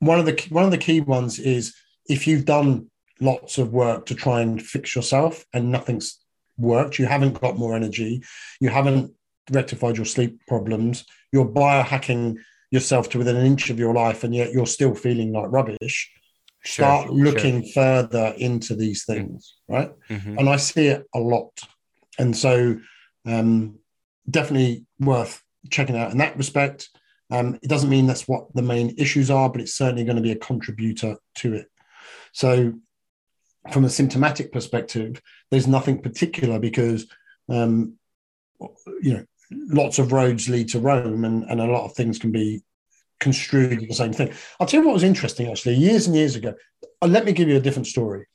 [0.00, 1.74] one of the one of the key ones is
[2.08, 6.18] if you've done lots of work to try and fix yourself and nothing's
[6.56, 8.22] worked, you haven't got more energy,
[8.60, 9.12] you haven't
[9.50, 12.36] rectified your sleep problems, you're biohacking
[12.70, 16.10] yourself to within an inch of your life, and yet you're still feeling like rubbish.
[16.64, 17.72] Sure, Start looking sure.
[17.72, 19.92] further into these things, right?
[20.10, 20.38] Mm-hmm.
[20.38, 21.58] And I see it a lot.
[22.18, 22.78] And so
[23.24, 23.78] um,
[24.28, 26.90] definitely worth checking out in that respect.
[27.30, 30.22] Um, it doesn't mean that's what the main issues are, but it's certainly going to
[30.22, 31.66] be a contributor to it.
[32.32, 32.74] So,
[33.72, 35.20] from a symptomatic perspective,
[35.50, 37.06] there's nothing particular because,
[37.50, 37.94] um,
[39.02, 42.32] you know, lots of roads lead to Rome, and, and a lot of things can
[42.32, 42.62] be
[43.20, 44.32] construed the same thing.
[44.58, 45.74] I'll tell you what was interesting actually.
[45.74, 46.54] Years and years ago,
[47.02, 48.26] uh, let me give you a different story.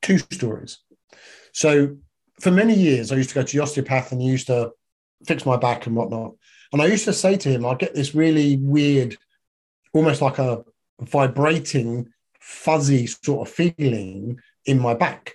[0.00, 0.78] Two stories.
[1.52, 1.96] So,
[2.40, 4.72] for many years, I used to go to the osteopath and he used to
[5.26, 6.32] fix my back and whatnot.
[6.72, 9.16] And I used to say to him, I get this really weird,
[9.92, 10.64] almost like a
[11.00, 12.08] vibrating,
[12.40, 15.34] fuzzy sort of feeling in my back.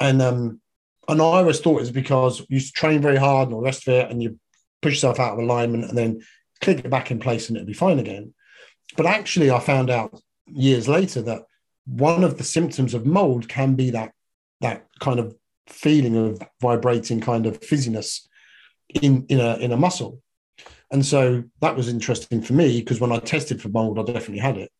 [0.00, 0.60] And um,
[1.08, 3.86] and I always thought it was because you train very hard and all the rest
[3.88, 4.38] of it, and you
[4.82, 6.22] push yourself out of alignment and then
[6.60, 8.34] click it back in place and it'll be fine again.
[8.96, 11.42] But actually, I found out years later that
[11.86, 14.12] one of the symptoms of mold can be that
[14.60, 15.34] that kind of
[15.66, 18.26] feeling of vibrating kind of fizziness
[19.02, 20.20] in in a in a muscle.
[20.90, 24.38] And so that was interesting for me because when I tested for mold, I definitely
[24.38, 24.70] had it.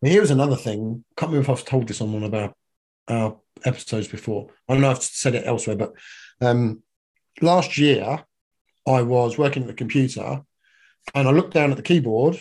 [0.00, 1.04] But here was another thing.
[1.10, 2.54] I can't remember if I've told this on one of our,
[3.08, 4.50] our episodes before.
[4.68, 5.94] I don't know if I've said it elsewhere, but
[6.40, 6.82] um,
[7.40, 8.24] last year
[8.86, 10.42] I was working at the computer
[11.14, 12.38] and I looked down at the keyboard,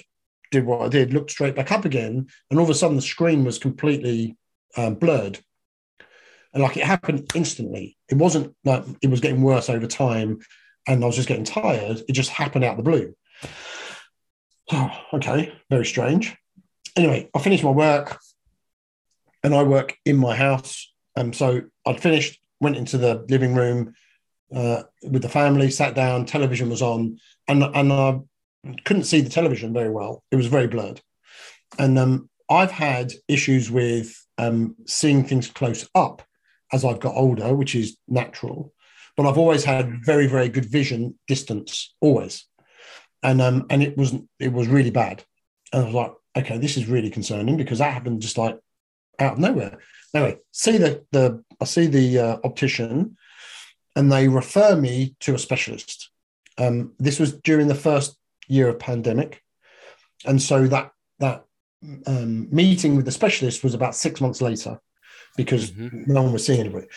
[0.51, 3.01] did what I did, looked straight back up again, and all of a sudden the
[3.01, 4.37] screen was completely
[4.75, 5.39] um, blurred
[6.53, 7.97] and like it happened instantly.
[8.09, 10.39] It wasn't like it was getting worse over time,
[10.87, 12.01] and I was just getting tired.
[12.07, 13.15] It just happened out of the blue.
[14.71, 16.35] Oh, okay, very strange.
[16.95, 18.19] Anyway, I finished my work,
[19.43, 20.91] and I work in my house.
[21.15, 23.93] And so I'd finished, went into the living room
[24.53, 26.25] uh, with the family, sat down.
[26.25, 28.19] Television was on, and and I
[28.85, 30.23] couldn't see the television very well.
[30.31, 31.01] It was very blurred,
[31.79, 36.23] and um, I've had issues with um, seeing things close up
[36.71, 38.73] as I've got older, which is natural.
[39.17, 42.45] But I've always had very, very good vision distance, always.
[43.23, 45.23] And um, and it wasn't it was really bad.
[45.73, 48.57] And I was like, okay, this is really concerning because that happened just like
[49.19, 49.79] out of nowhere.
[50.15, 53.17] Anyway, see the the I see the uh, optician,
[53.95, 56.09] and they refer me to a specialist.
[56.57, 58.17] Um, this was during the first
[58.47, 59.43] year of pandemic,
[60.25, 61.45] and so that that
[62.07, 64.79] um, meeting with the specialist was about six months later
[65.37, 66.07] because Mhm.
[66.07, 66.87] no one was seeing anybody.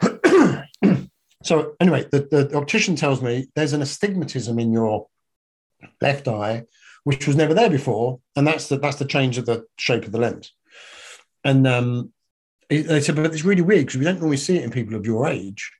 [1.42, 5.06] so anyway, the, the optician tells me there's an astigmatism in your
[6.00, 6.64] left eye,
[7.04, 10.12] which was never there before, and that's the that's the change of the shape of
[10.12, 10.52] the lens.
[11.44, 12.12] And um,
[12.68, 15.06] they said, but it's really weird because we don't normally see it in people of
[15.06, 15.70] your age.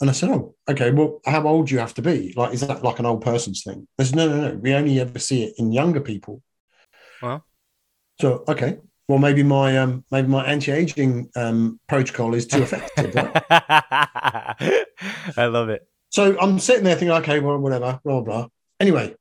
[0.00, 0.90] And I said, oh, okay.
[0.92, 2.34] Well, how old do you have to be?
[2.36, 3.88] Like, is that like an old person's thing?
[3.96, 4.54] They said, no, no, no.
[4.56, 6.42] We only ever see it in younger people.
[7.22, 7.42] Wow.
[8.20, 8.76] So okay.
[9.08, 13.14] Well, maybe my um, maybe my anti-aging um, protocol is too effective.
[13.14, 13.42] right?
[15.36, 15.86] I love it.
[16.10, 18.48] So I'm sitting there thinking, okay, well, whatever, blah, blah, blah.
[18.80, 19.14] Anyway,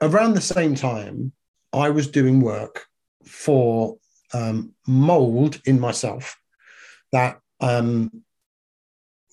[0.00, 1.32] around the same time,
[1.72, 2.86] I was doing work
[3.24, 3.98] for
[4.32, 6.38] um, mold in myself
[7.12, 8.24] that um,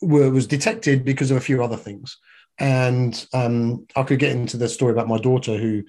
[0.01, 2.17] were, was detected because of a few other things.
[2.59, 5.83] And um, I could get into the story about my daughter who,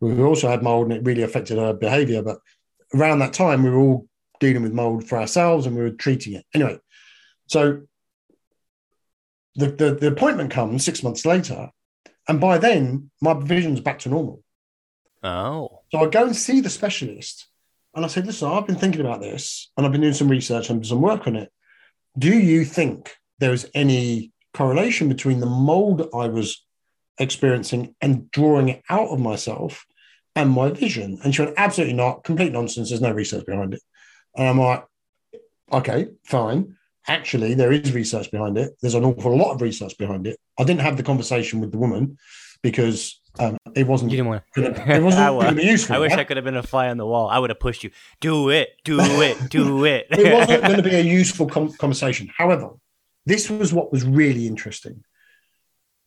[0.00, 2.22] who also had mold and it really affected her behavior.
[2.22, 2.38] But
[2.94, 4.08] around that time, we were all
[4.40, 6.44] dealing with mold for ourselves and we were treating it.
[6.54, 6.78] Anyway,
[7.46, 7.82] so
[9.54, 11.70] the, the, the appointment comes six months later,
[12.28, 14.42] and by then my vision's back to normal.
[15.22, 15.82] Oh.
[15.92, 17.46] So I go and see the specialist,
[17.94, 20.70] and I said, "Listen, I've been thinking about this, and I've been doing some research
[20.70, 21.52] and some work on it.
[22.18, 26.64] Do you think there is any correlation between the mold I was
[27.18, 29.84] experiencing and drawing it out of myself
[30.36, 32.24] and my vision?" And she went, "Absolutely not.
[32.24, 32.88] Complete nonsense.
[32.88, 33.82] There's no research behind it."
[34.36, 34.84] And I'm like,
[35.72, 36.76] "Okay, fine."
[37.08, 38.76] Actually, there is research behind it.
[38.80, 40.38] There's an awful lot of research behind it.
[40.58, 42.18] I didn't have the conversation with the woman
[42.62, 45.96] because um, it wasn't You didn't want gonna, it wasn't going to be useful.
[45.96, 46.20] I wish right?
[46.20, 47.28] I could have been a fly on the wall.
[47.28, 47.90] I would have pushed you.
[48.20, 48.70] Do it.
[48.84, 49.50] Do it.
[49.50, 50.06] Do it.
[50.10, 52.30] it wasn't going to be a useful com- conversation.
[52.36, 52.70] However,
[53.26, 55.04] this was what was really interesting.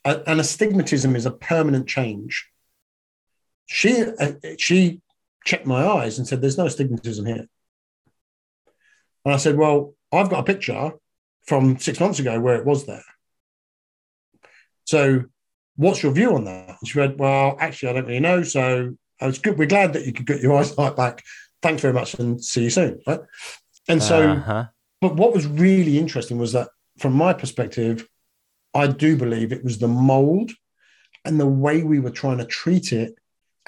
[0.05, 2.49] A- an astigmatism is a permanent change.
[3.73, 5.01] She uh, she
[5.45, 7.47] checked my eyes and said, "There's no astigmatism here."
[9.25, 10.91] And I said, "Well, I've got a picture
[11.47, 13.03] from six months ago where it was there.
[14.85, 15.23] So,
[15.75, 18.43] what's your view on that?" And she went, "Well, actually, I don't really know.
[18.43, 19.57] So, uh, it's good.
[19.57, 21.23] We're glad that you could get your eyesight back.
[21.63, 23.21] Thanks very much, and see you soon." Right?
[23.87, 24.21] And so.
[24.21, 24.65] uh-huh.
[25.01, 26.69] But what was really interesting was that,
[26.99, 28.07] from my perspective,
[28.73, 30.51] I do believe it was the mold
[31.25, 33.15] and the way we were trying to treat it.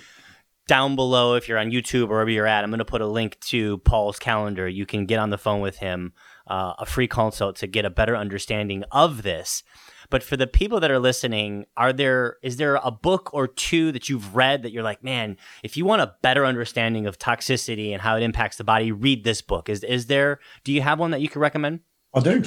[0.69, 3.07] Down below, if you're on YouTube or wherever you're at, I'm going to put a
[3.07, 4.67] link to Paul's calendar.
[4.67, 6.13] You can get on the phone with him,
[6.49, 9.63] uh, a free consult to get a better understanding of this.
[10.11, 13.93] But for the people that are listening, are there is there a book or two
[13.93, 17.93] that you've read that you're like, man, if you want a better understanding of toxicity
[17.93, 19.69] and how it impacts the body, read this book.
[19.69, 20.41] Is is there?
[20.65, 21.81] Do you have one that you could recommend?
[22.15, 22.43] i do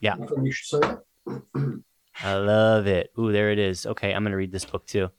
[0.00, 0.14] Yeah.
[0.14, 0.88] I you should say
[1.26, 1.82] that.
[2.22, 3.12] I love it.
[3.18, 3.86] Ooh, there it is.
[3.86, 5.10] Okay, I'm gonna read this book too.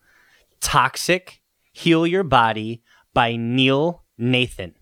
[0.61, 1.41] Toxic:
[1.73, 2.83] Heal Your Body
[3.13, 4.75] by Neil Nathan.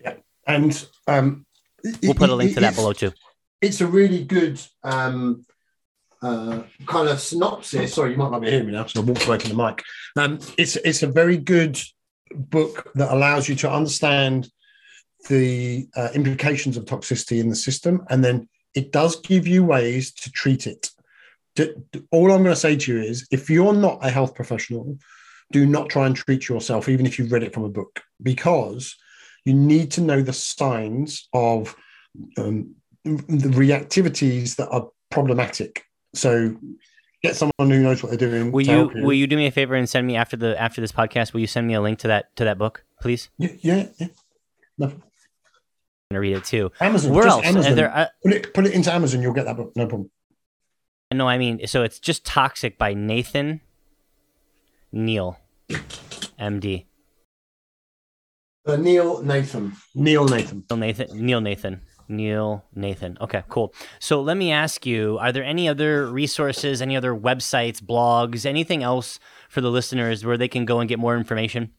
[0.00, 0.14] Yeah,
[0.46, 1.46] and um,
[2.02, 3.12] We'll put a link to that below too.
[3.60, 5.44] it's a really good um,
[6.22, 7.94] uh, kind of synopsis.
[7.94, 9.82] Sorry, you might not be hearing me now, so I walked away from the mic.
[10.16, 11.80] Um, it's it's a very good
[12.34, 14.50] book that allows you to understand
[15.28, 20.12] the uh, implications of toxicity in the system, and then it does give you ways
[20.12, 20.90] to treat it.
[22.10, 24.98] All I'm going to say to you is, if you're not a health professional,
[25.52, 28.96] do not try and treat yourself, even if you've read it from a book, because
[29.44, 31.74] you need to know the signs of
[32.38, 35.84] um, the reactivities that are problematic.
[36.14, 36.56] So
[37.22, 38.52] get someone who knows what they're doing.
[38.52, 40.80] Will to you will you do me a favor and send me after the after
[40.80, 41.32] this podcast?
[41.32, 42.84] Will you send me a link to that to that book?
[43.00, 43.30] please?
[43.38, 44.06] Yeah, yeah, yeah.
[44.78, 44.86] No.
[44.86, 45.02] I'm
[46.10, 46.70] gonna read it too.
[46.80, 47.12] Amazon.
[47.12, 47.44] Where else?
[47.44, 47.74] Amazon.
[47.74, 49.22] There, uh, put it put it into Amazon.
[49.22, 49.72] You'll get that book.
[49.76, 50.10] No problem.
[51.12, 53.60] no, I mean, so it's just toxic by Nathan
[54.92, 55.38] Neil,
[56.38, 56.86] MD.
[58.66, 59.72] Uh, Neil Nathan.
[59.94, 60.64] Neil Nathan.
[60.68, 61.26] Neil Nathan.
[61.26, 61.80] Neil Nathan.
[62.10, 63.16] Neil Nathan.
[63.20, 63.72] Okay, cool.
[63.98, 68.82] So let me ask you: Are there any other resources, any other websites, blogs, anything
[68.82, 71.70] else for the listeners where they can go and get more information?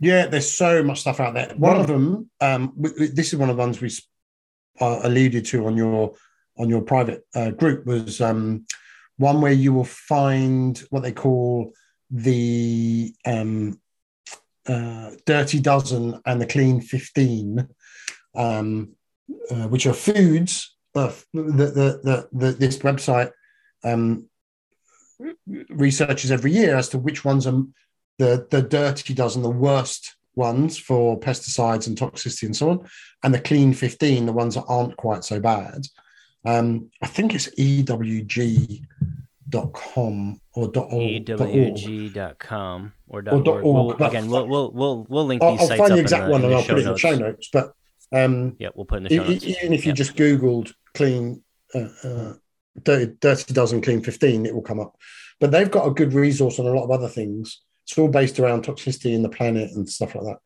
[0.00, 1.52] Yeah, there's so much stuff out there.
[1.56, 3.90] One of them, um, this is one of the ones we
[4.80, 6.14] uh, alluded to on your
[6.56, 8.64] on your private uh, group was um,
[9.16, 11.72] one where you will find what they call
[12.10, 13.80] the um,
[14.66, 17.68] uh, Dirty Dozen and the Clean Fifteen,
[18.34, 18.94] um,
[19.50, 20.74] uh, which are foods.
[20.94, 23.30] Uh, that the, the, the, this website
[23.84, 24.28] um,
[25.68, 27.62] researches every year as to which ones are
[28.18, 32.88] the the dirty dozen, the worst ones for pesticides and toxicity and so on,
[33.22, 35.86] and the clean 15, the ones that aren't quite so bad.
[36.44, 38.80] Um, I think it's ewg.com
[40.54, 41.26] or dot org.
[41.26, 43.98] ewg.com or, dot org.
[43.98, 46.24] We'll- again, we'll, we'll we'll we'll link I'll, these I'll sites find up the exact
[46.24, 47.48] in one in and I'll put it in the show notes.
[47.52, 47.72] But
[48.12, 49.44] um, Yeah, we'll put in the show notes.
[49.44, 49.96] even if you Yep.
[49.96, 51.42] just Googled clean
[51.74, 52.34] uh, uh,
[52.82, 54.96] dirty, dirty dozen clean 15, it will come up.
[55.40, 57.60] But they've got a good resource on a lot of other things.
[57.86, 60.38] It's all based around toxicity in the planet and stuff like that.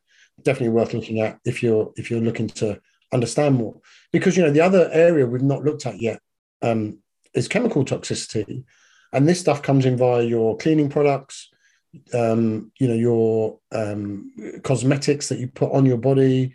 [0.43, 2.81] Definitely worth looking at if you're if you're looking to
[3.13, 3.81] understand more.
[4.13, 6.21] Because you know the other area we've not looked at yet
[6.63, 6.99] um,
[7.35, 8.65] is chemical toxicity,
[9.13, 11.49] and this stuff comes in via your cleaning products,
[12.15, 14.31] um, you know your um,
[14.63, 16.55] cosmetics that you put on your body,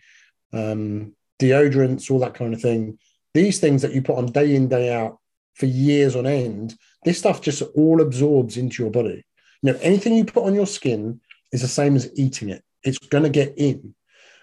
[0.54, 2.98] um, deodorants, all that kind of thing.
[3.34, 5.20] These things that you put on day in day out
[5.56, 9.26] for years on end, this stuff just all absorbs into your body.
[9.62, 11.20] You know, anything you put on your skin
[11.52, 12.64] is the same as eating it.
[12.84, 13.94] It's going to get in,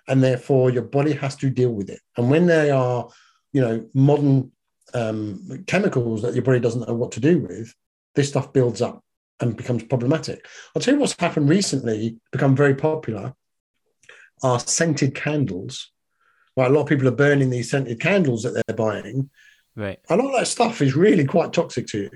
[0.08, 2.00] and therefore your body has to deal with it.
[2.16, 3.08] And when they are,
[3.52, 4.52] you know, modern
[4.92, 7.74] um, chemicals that your body doesn't know what to do with,
[8.14, 9.02] this stuff builds up
[9.40, 10.46] and becomes problematic.
[10.74, 13.34] I'll tell you what's happened recently, become very popular,
[14.42, 15.90] are scented candles.
[16.56, 19.30] A lot of people are burning these scented candles that they're buying.
[19.76, 19.98] Right.
[20.08, 22.10] A lot of that stuff is really quite toxic to you.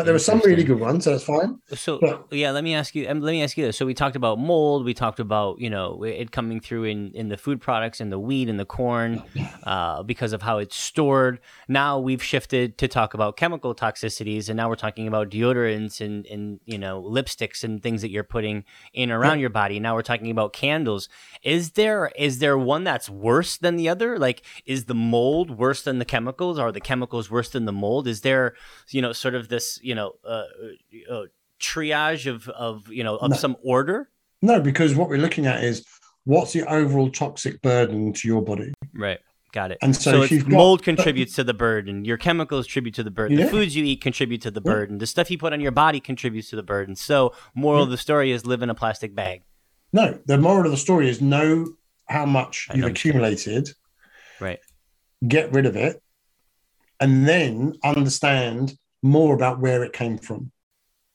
[0.00, 1.58] Like there were some really good ones, so that's fine.
[1.74, 3.08] So But- yeah, let me ask you.
[3.08, 3.76] Um, let me ask you this.
[3.76, 4.84] So we talked about mold.
[4.84, 8.18] We talked about you know it coming through in in the food products and the
[8.18, 9.22] wheat and the corn
[9.64, 11.38] uh, because of how it's stored.
[11.68, 16.26] Now we've shifted to talk about chemical toxicities, and now we're talking about deodorants and
[16.26, 19.78] and you know lipsticks and things that you're putting in around your body.
[19.80, 21.08] Now we're talking about candles.
[21.42, 24.18] Is there is there one that's worse than the other?
[24.18, 26.58] Like is the mold worse than the chemicals?
[26.58, 28.06] Are the chemicals worse than the mold?
[28.06, 28.54] Is there
[28.88, 30.44] you know sort of this you know uh,
[31.10, 31.22] uh,
[31.60, 33.36] triage of of you know of No.
[33.36, 34.08] some order?
[34.42, 35.84] No, because what we're looking at is
[36.24, 38.72] what's the overall toxic burden to your body.
[38.94, 39.18] Right.
[39.52, 39.78] Got it.
[39.82, 42.04] And so if it's you've got- mold contributes to the burden.
[42.04, 43.36] Your chemicals contribute to the burden.
[43.36, 44.72] The foods you eat contribute to the Yeah.
[44.72, 44.98] burden.
[44.98, 46.94] The stuff you put on your body contributes to the burden.
[46.94, 49.42] So, moral of the story is live in a plastic bag.
[49.92, 51.66] No, the moral of the story is know
[52.08, 53.70] how much I you've accumulated,
[54.38, 54.60] Right.
[55.26, 56.00] get rid of it,
[57.00, 60.52] and then understand more about where it came from.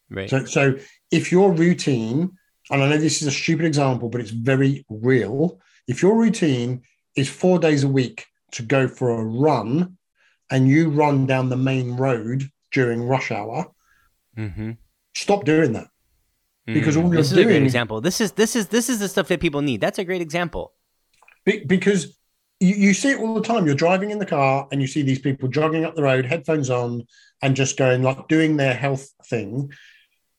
[0.10, 0.30] Right.
[0.30, 0.76] So, so
[1.12, 2.38] if your routine,
[2.70, 5.60] and I know this is a stupid example, but it's very real.
[5.88, 6.84] If your routine
[7.16, 9.98] is four days a week to go for a run,
[10.52, 13.72] and you run down the main road during rush hour,
[14.38, 14.72] mm-hmm.
[15.16, 15.88] stop doing that.
[16.68, 18.02] Because all you're this is a great doing- example.
[18.02, 19.82] This is this is this is the stuff that people need.
[19.82, 20.74] That's a great example.
[21.46, 22.18] Be- because
[22.66, 23.66] you, you see it all the time.
[23.66, 26.70] You're driving in the car and you see these people jogging up the road, headphones
[26.70, 27.06] on,
[27.42, 29.72] and just going like doing their health thing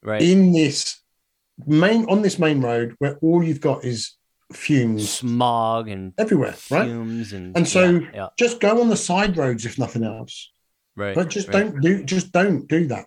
[0.03, 0.23] Right.
[0.23, 1.01] in this
[1.67, 4.13] main on this main road where all you've got is
[4.53, 6.87] fumes Smog and everywhere, right?
[6.87, 10.53] fumes and And so- yeah, yeah, Just go on the side roads if nothing else,
[10.97, 11.15] right.
[11.15, 11.65] but just right.
[11.73, 13.07] don't do just don't do that.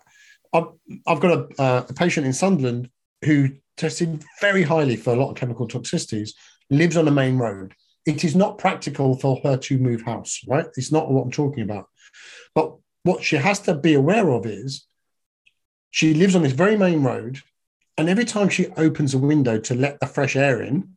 [0.52, 0.66] I've,
[1.06, 2.90] I've got a, uh, a patient in Sunderland
[3.24, 6.30] who tested very highly for a lot of chemical toxicities,
[6.70, 7.72] lives on a main road.
[8.10, 10.66] It is not practical for her to move house, right?
[10.76, 11.86] It's not what I'm talking about.
[12.56, 14.84] But what she has to be aware of is
[15.92, 17.40] she lives on this very main road,
[17.96, 20.96] and every time she opens a window to let the fresh air in,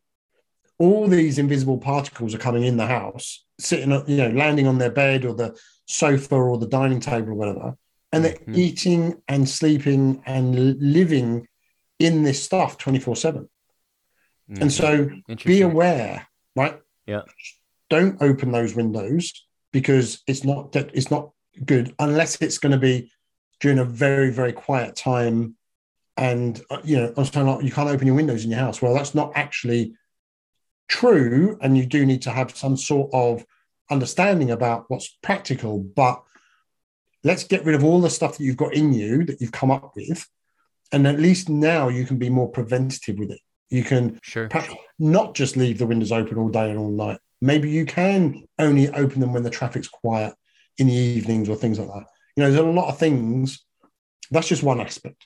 [0.80, 4.92] all these invisible particles are coming in the house, sitting, you know, landing on their
[4.92, 5.56] bed or the
[5.86, 7.78] sofa or the dining table or whatever,
[8.12, 8.58] and they're Mhm.
[8.58, 11.48] eating and sleeping and living
[12.00, 13.48] in this stuff 24 7.
[14.50, 14.62] Mhm.
[14.62, 15.10] And so
[15.46, 16.83] be aware, right?
[17.06, 17.22] Yeah.
[17.90, 21.32] Don't open those windows because it's not that it's not
[21.66, 23.12] good unless it's going to be
[23.60, 25.56] during a very very quiet time.
[26.18, 28.82] And uh, you know, I'm saying like you can't open your windows in your house.
[28.82, 29.96] Well, that's not actually
[30.88, 33.46] true, and you do need to have some sort of
[33.90, 36.24] understanding about what's practical, but
[37.24, 39.72] let's get rid of all the stuff that you've got in you that you've come
[39.72, 40.28] up with.
[40.92, 43.40] And at least now you can be more preventative with it.
[43.74, 44.50] You can Sure.
[45.00, 47.18] not just leave the windows open all day and all night.
[47.42, 50.36] Maybe you can only open them when the traffic's quiet
[50.78, 52.06] in the evenings or things like that.
[52.36, 53.66] You know, there's a lot of things.
[54.30, 55.26] That's just one aspect.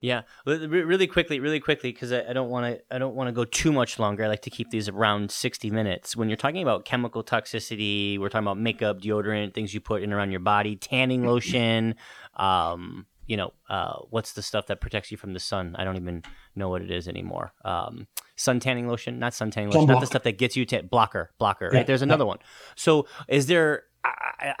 [0.00, 2.94] Yeah, Re- re- really quickly, really quickly, because I, I don't want to.
[2.94, 4.24] I don't want to go too much longer.
[4.24, 6.16] I like to keep these around sixty minutes.
[6.16, 10.12] When you're talking about chemical toxicity, we're talking about makeup, deodorant, things you put in
[10.12, 11.96] around your body, tanning lotion.
[12.36, 15.76] Um, you know, uh, what's the stuff that protects you from the sun?
[15.78, 16.24] I don't even
[16.56, 17.52] know what it is anymore.
[17.64, 20.82] Um, sun tanning lotion, not sun tanning lotion, not the stuff that gets you to
[20.82, 21.68] blocker, blocker.
[21.70, 21.86] Yeah, Right?
[21.86, 22.04] There's yeah.
[22.06, 22.38] another one.
[22.74, 23.84] So, is there?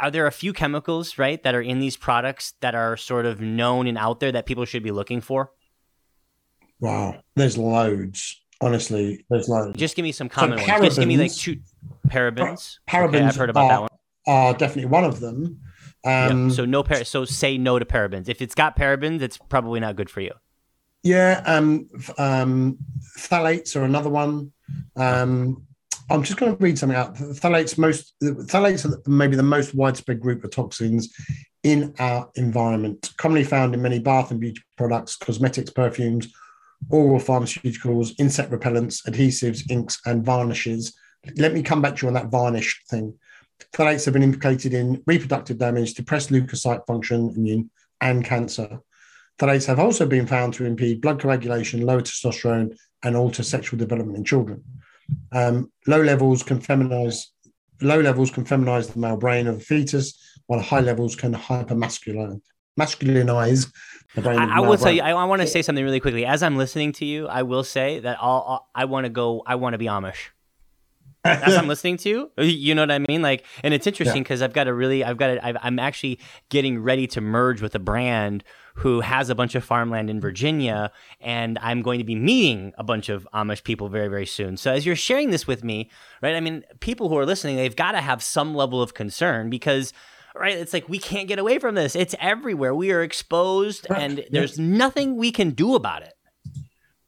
[0.00, 3.40] are- there a few chemicals, right, that are in these products that are sort of
[3.40, 5.52] known and out there that people should be looking for?
[6.80, 7.22] Wow.
[7.36, 8.40] There's loads.
[8.60, 9.78] Honestly, there's loads.
[9.78, 10.66] Just give me some common ones.
[10.82, 11.56] Just give me like parabens- two
[12.08, 12.78] parabens.
[12.88, 13.88] parabens Okay, I've heard about that one.
[14.26, 15.60] are definitely one of them.
[16.08, 18.28] Um, So no par- So say no to parabens.
[18.28, 20.32] If it's got parabens, it's probably not good for you.
[21.02, 21.88] Yeah, um,
[22.18, 22.78] um,
[23.16, 24.52] phthalates are another one.
[24.96, 25.64] Um,
[26.10, 27.14] I'm just going to read something out.
[27.16, 31.14] Phthalates, most phthalates are maybe the most widespread group of toxins
[31.62, 36.32] in our environment, commonly found in many bath and beauty products, cosmetics, perfumes,
[36.90, 40.94] oral pharmaceuticals, insect repellents, adhesives, inks, and varnishes.
[41.36, 43.14] Let me come back to you on that varnish thing.
[43.72, 48.80] Phthalates have been implicated in reproductive damage, depressed leukocyte function, immune, and cancer.
[49.38, 54.18] Phthalates have also been found to impede blood coagulation, lower testosterone, and alter sexual development
[54.18, 54.64] in children.
[55.32, 57.26] Um, low levels can feminize
[57.80, 62.40] low levels can feminize the male brain of the fetus, while high levels can hypermasculine
[62.78, 63.72] masculinize
[64.14, 64.40] the brain.
[64.40, 65.02] of the I, I will you.
[65.02, 66.24] I, I want to say something really quickly.
[66.24, 69.42] As I'm listening to you, I will say that I'll, I'll, I want to go.
[69.46, 70.28] I want to be Amish.
[71.28, 73.22] As I'm listening to you, you know what I mean.
[73.22, 76.18] Like, and it's interesting because I've got a really, I've got, I've, I'm actually
[76.48, 80.92] getting ready to merge with a brand who has a bunch of farmland in Virginia,
[81.20, 84.56] and I'm going to be meeting a bunch of Amish people very, very soon.
[84.56, 85.90] So as you're sharing this with me,
[86.22, 86.36] right?
[86.36, 89.92] I mean, people who are listening, they've got to have some level of concern because.
[90.36, 91.96] Right, it's like we can't get away from this.
[91.96, 92.72] It's everywhere.
[92.72, 94.24] We are exposed, Right, and yeah.
[94.30, 96.14] there's nothing we can do about it.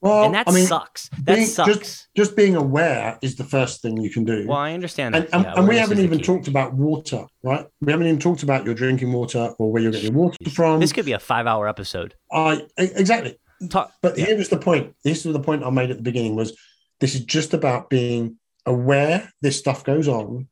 [0.00, 1.08] Well, and that I mean, sucks.
[1.24, 1.78] That being- sucks.
[1.78, 4.46] Just, just being aware is the first thing you can do.
[4.48, 5.34] well, I understand and, that.
[5.34, 7.66] and, Yeah, and we haven't even talked about water, right?
[7.80, 10.80] We haven't even talked about your drinking water or where you're getting your water from.
[10.80, 12.14] This could be a five-hour episode.
[12.32, 13.36] I exactly.
[13.68, 14.26] Talk, But yeah.
[14.26, 14.94] here was the point.
[15.04, 16.56] This was the point I made at the beginning was
[16.98, 20.48] this is just about being aware this stuff goes on,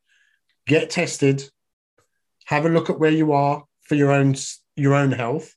[0.67, 1.49] get tested,
[2.47, 4.35] have a look at where you are for your own
[4.77, 5.55] your own health,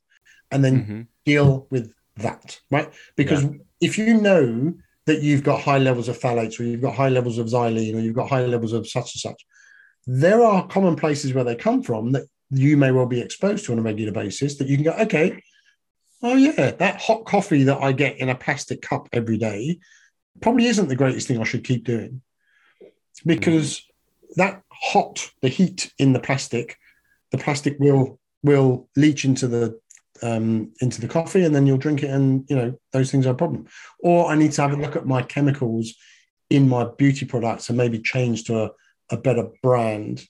[0.50, 1.08] and then Mhm.
[1.26, 2.92] deal with that, right?
[3.16, 3.46] Because
[3.80, 4.74] if you know
[5.06, 8.00] that you've got high levels of phthalates or you've got high levels of xylene or
[8.00, 9.46] you've got high levels of such and such,
[10.08, 13.72] there are common places where they come from that you may well be exposed to
[13.72, 15.42] on a regular basis that you can go, okay,
[16.24, 19.80] oh yeah, that hot coffee that I get in a plastic cup every day
[20.42, 22.22] probably isn't the greatest thing I should keep doing.
[23.26, 23.86] Because
[24.36, 26.78] that hot, the heat in the plastic,
[27.32, 29.80] the plastic will will leach into the
[30.24, 33.32] um, into the coffee and then you'll drink it and you know those things are
[33.32, 33.66] a problem
[34.00, 35.94] or i need to have a look at my chemicals
[36.50, 38.70] in my beauty products and maybe change to a,
[39.10, 40.28] a better brand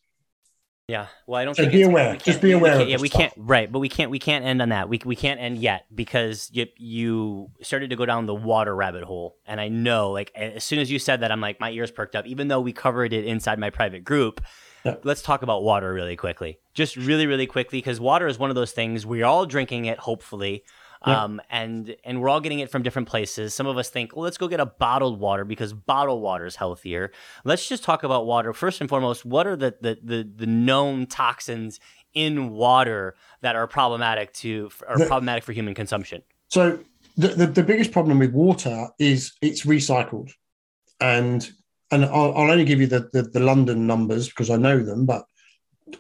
[0.88, 1.08] Yeah.
[1.26, 2.18] Well, I don't So think be aware.
[2.18, 3.32] Just be aware yeah, we can't.
[3.38, 4.12] Right, but we can't.
[4.12, 4.90] We can't end on that.
[4.90, 9.04] We we can't end yet because you you started to go down the water rabbit
[9.04, 11.92] hole, and I know like as soon as you said that, I'm like my ears
[11.92, 12.26] perked up.
[12.26, 14.42] Even though we covered it inside my private group,
[14.84, 14.96] Yeah.
[15.04, 18.56] let's talk about water really quickly, just really really quickly, because water is one of
[18.56, 20.64] those things we're all drinking it, hopefully.
[21.06, 21.24] Yeah.
[21.24, 23.56] Um, and and we're all getting it from different places.
[23.56, 26.56] Some of us think, well, let's go get a bottled water because bottled water is
[26.56, 27.12] healthier.
[27.44, 29.26] Let's just talk about water first and foremost.
[29.26, 31.80] What are the the the, the known toxins
[32.14, 36.22] in water that are problematic to are The- problematic for human consumption?
[36.50, 36.78] So
[37.18, 40.32] the, the, the biggest problem with water is it's recycled,
[41.00, 41.50] and
[41.92, 45.06] and I'll, I'll only give you the, the the London numbers because I know them.
[45.06, 45.26] But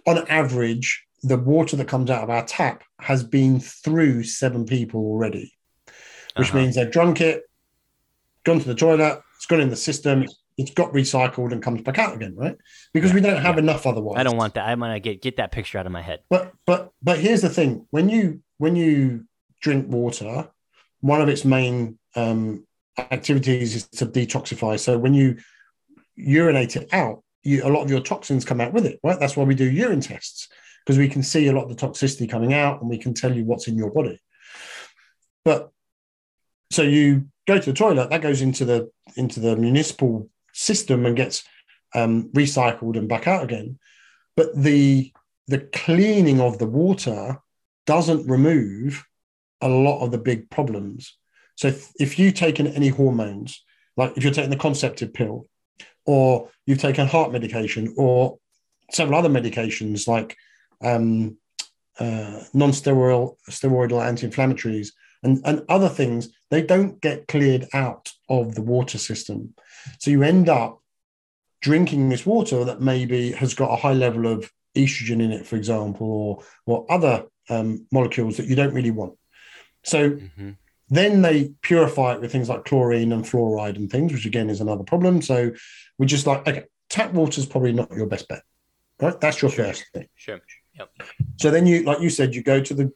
[0.08, 5.02] on average, the water that comes out of our tap has been through seven people
[5.02, 5.54] already,
[6.36, 6.58] which Uh-huh.
[6.60, 7.44] means they've drunk it,
[8.44, 10.26] gone to the toilet, it's gone in the system,
[10.58, 12.56] it's got recycled and comes back out again, right?
[12.94, 14.20] Because we don't have enough otherwise.
[14.20, 14.68] I don't want that.
[14.68, 16.20] I'm gonna get get that picture out of my head.
[16.30, 19.26] But but but here's the thing: when you when you
[19.62, 20.50] drink water,
[21.02, 22.66] one of its main um,
[22.98, 24.80] activities is to detoxify.
[24.80, 25.38] So when you
[26.16, 29.20] urinate it out, you, a lot of your toxins come out with it, right?
[29.20, 30.48] That's why we do urine tests
[30.86, 33.36] because we can see a lot of the toxicity coming out and we can tell
[33.36, 34.20] you what's in your body.
[35.46, 35.72] But
[36.72, 41.16] so you go to the toilet, that goes into the into the municipal system and
[41.16, 41.44] gets
[41.94, 43.80] um, recycled and back out again.
[44.36, 45.12] But the
[45.48, 47.40] the cleaning of the water
[47.86, 49.06] doesn't remove
[49.60, 51.18] a lot of the big problems.
[51.56, 53.64] So if, if you've taken any hormones,
[53.98, 55.48] like if you're taking the contraceptive pill,
[56.06, 58.38] or you've taken heart medication, or
[58.92, 60.36] several other medications like
[60.84, 61.38] um,
[62.00, 64.90] uh, non-steroidal steroidal anti-inflammatories
[65.24, 69.54] and, and other things, they don't get cleared out of the water system.
[70.00, 70.82] So you end up
[71.62, 75.56] drinking this water that maybe has got a high level of estrogen in it, for
[75.58, 79.14] example, or or other um, molecules that you don't really want.
[79.84, 80.52] So mm-hmm.
[80.92, 84.60] Then they purify it with things like chlorine and fluoride and things, which again is
[84.60, 85.22] another problem.
[85.22, 85.52] So
[85.98, 88.44] we're just like, okay, tap water is probably not your best bet,
[89.00, 89.20] right?
[89.20, 89.66] That's your sure.
[89.66, 90.10] first thing.
[90.16, 90.42] Sure.
[90.78, 90.90] Yep.
[91.38, 92.92] So then you, like you said, you go to the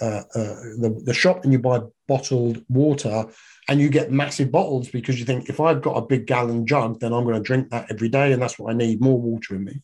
[0.00, 3.26] uh, uh, the, the shop and you buy bottled water
[3.68, 7.00] and you get massive bottles because you think if I've got a big gallon jug,
[7.00, 9.54] then I'm going to drink that every day and that's what I need more water
[9.54, 9.82] in me.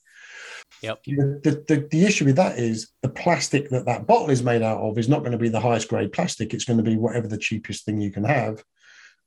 [0.83, 1.03] Yep.
[1.05, 4.81] The, the, the, issue with that is the plastic that that bottle is made out
[4.81, 6.55] of is not going to be the highest grade plastic.
[6.55, 8.65] It's going to be whatever the cheapest thing you can have.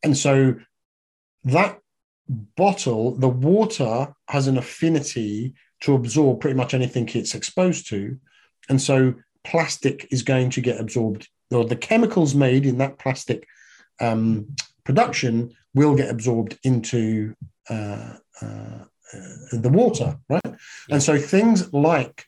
[0.04, 0.56] And so
[1.44, 1.80] that
[2.28, 8.18] bottle, the water has an affinity to absorb pretty much anything it's exposed to.
[8.70, 13.46] And so plastic is going to get absorbed, or the chemicals made in that plastic
[14.00, 17.36] um, production will get absorbed into
[17.70, 18.86] uh, uh,
[19.52, 20.42] the water, right?
[20.46, 20.56] Yeah.
[20.92, 22.26] And so things like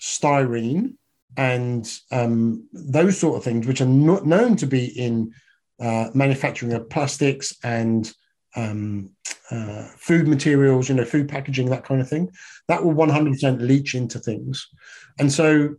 [0.00, 0.94] styrene
[1.36, 5.32] and um, those sort of things, which are not known to be in
[5.80, 8.12] uh, manufacturing of plastics and
[8.54, 9.10] um,
[9.50, 12.30] uh, food materials, you know, food packaging, that kind of thing,
[12.68, 14.68] that will 100% leach into things.
[15.18, 15.76] And so,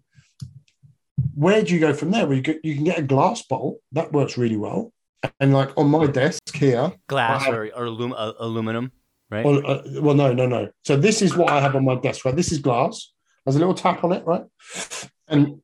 [1.36, 2.26] where do you go from there?
[2.26, 4.92] Well, you, get, you can get a glass bottle that works really well.
[5.40, 8.92] And like on my desk here, glass have, or, or alum, uh, aluminum
[9.34, 9.46] right?
[9.46, 10.70] Well, uh, well, no, no, no.
[10.84, 12.36] So this is what I have on my desk, right?
[12.36, 13.12] This is glass.
[13.46, 14.44] There's a little tap on it, right?
[15.28, 15.62] And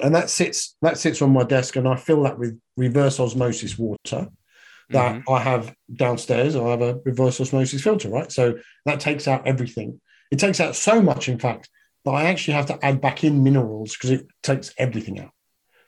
[0.00, 3.78] and that sits that sits on my desk, and I fill that with reverse osmosis
[3.78, 4.28] water
[4.90, 5.32] that mm-hmm.
[5.32, 6.54] I have downstairs.
[6.54, 8.30] I have a reverse osmosis filter, right?
[8.30, 10.00] So that takes out everything.
[10.30, 11.68] It takes out so much, in fact,
[12.04, 15.30] that I actually have to add back in minerals because it takes everything out.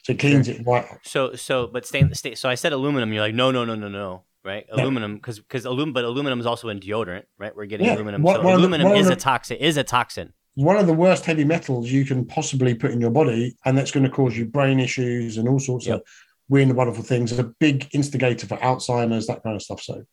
[0.04, 0.98] So it cleans it right up.
[1.04, 2.34] So, so, but stay, stay.
[2.34, 3.12] So I said aluminum.
[3.12, 4.66] You're like, no, no, no, no, no right?
[4.68, 4.82] Yeah.
[4.82, 7.54] Aluminum, because because aluminum, but aluminum is also in deodorant, right?
[7.54, 7.96] We're getting yeah.
[7.96, 8.22] aluminum.
[8.22, 9.58] One, so aluminum the, is the, a toxin.
[9.58, 10.32] Is a toxin.
[10.54, 13.90] One of the worst heavy metals you can possibly put in your body, and that's
[13.90, 15.96] going to cause you brain issues and all sorts yep.
[15.96, 16.02] of
[16.48, 17.30] weird and wonderful things.
[17.30, 19.82] It's a big instigator for Alzheimer's, that kind of stuff.
[19.82, 20.04] So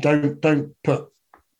[0.00, 1.08] don't don't put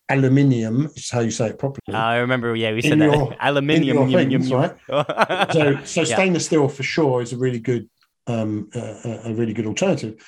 [0.09, 1.93] aluminium is how you say it properly.
[1.93, 3.13] Uh, I remember, yeah, we said that.
[3.13, 4.75] Your, aluminium, things, right?
[5.53, 6.15] so, so yeah.
[6.15, 7.87] stainless steel for sure is a really good,
[8.27, 10.25] um, uh, a really good alternative.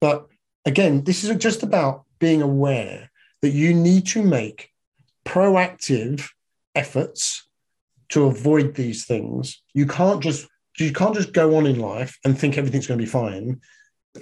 [0.00, 0.26] But
[0.64, 3.10] again, this is just about being aware
[3.40, 4.70] that you need to make
[5.24, 6.28] proactive
[6.74, 7.46] efforts
[8.10, 9.62] to avoid these things.
[9.74, 10.48] You can't just
[10.78, 13.60] you can't just go on in life and think everything's going to be fine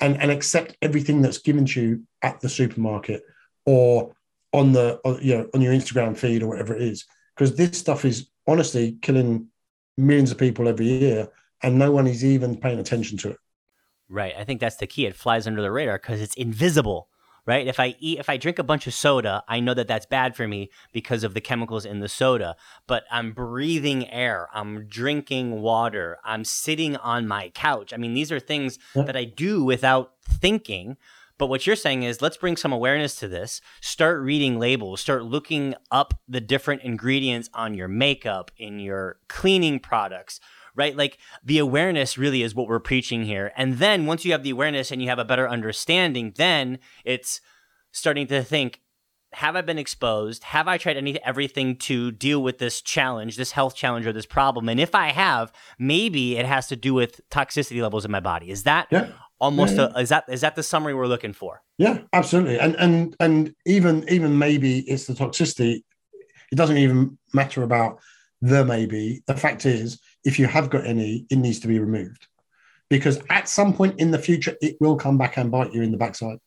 [0.00, 3.22] and, and accept everything that's given to you at the supermarket
[3.66, 4.14] or
[4.52, 7.04] on the you know on your Instagram feed or whatever it is.
[7.34, 9.46] Because this stuff is honestly killing
[9.96, 11.28] millions of people every year
[11.62, 13.36] and no one is even paying attention to it.
[14.10, 14.34] Right.
[14.36, 15.06] I think that's the key.
[15.06, 17.08] It flies under the radar because it's invisible.
[17.46, 17.66] Right.
[17.66, 20.36] If I eat, if I drink a bunch of soda, I know that that's bad
[20.36, 22.54] for me because of the chemicals in the soda.
[22.86, 24.48] But I'm breathing air.
[24.52, 26.18] I'm drinking water.
[26.22, 27.94] I'm sitting on my couch.
[27.94, 29.04] I mean, these are things yeah.
[29.04, 30.96] that I do without thinking.
[31.38, 33.62] But what you're saying is let's bring some awareness to this.
[33.80, 39.80] Start reading labels, start looking up the different ingredients on your makeup, in your cleaning
[39.80, 40.38] products,
[40.74, 40.96] right?
[40.96, 43.52] Like the awareness really is what we're preaching here.
[43.56, 47.40] And then once you have the awareness and you have a better understanding, then it's
[47.92, 48.80] starting to think,
[49.32, 50.44] have I been exposed?
[50.44, 54.26] Have I tried any everything to deal with this challenge, this health challenge or this
[54.26, 54.68] problem?
[54.68, 58.50] And if I have, maybe it has to do with toxicity levels in my body.
[58.50, 59.08] Is that yeah.
[59.38, 59.92] almost yeah, yeah.
[59.94, 61.62] a is that is that the summary we're looking for?
[61.78, 62.58] Yeah, absolutely.
[62.58, 65.82] And and and even even maybe it's the toxicity.
[66.50, 68.00] It doesn't even matter about
[68.40, 69.22] the maybe.
[69.26, 72.26] The fact is if you have got any, it needs to be removed
[72.90, 75.92] because at some point in the future, it will come back and bite you in
[75.92, 76.38] the backside.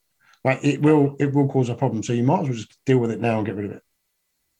[0.44, 2.04] Like it will, it will cause a problem.
[2.04, 3.84] So you might as well just deal with it now and get rid of it.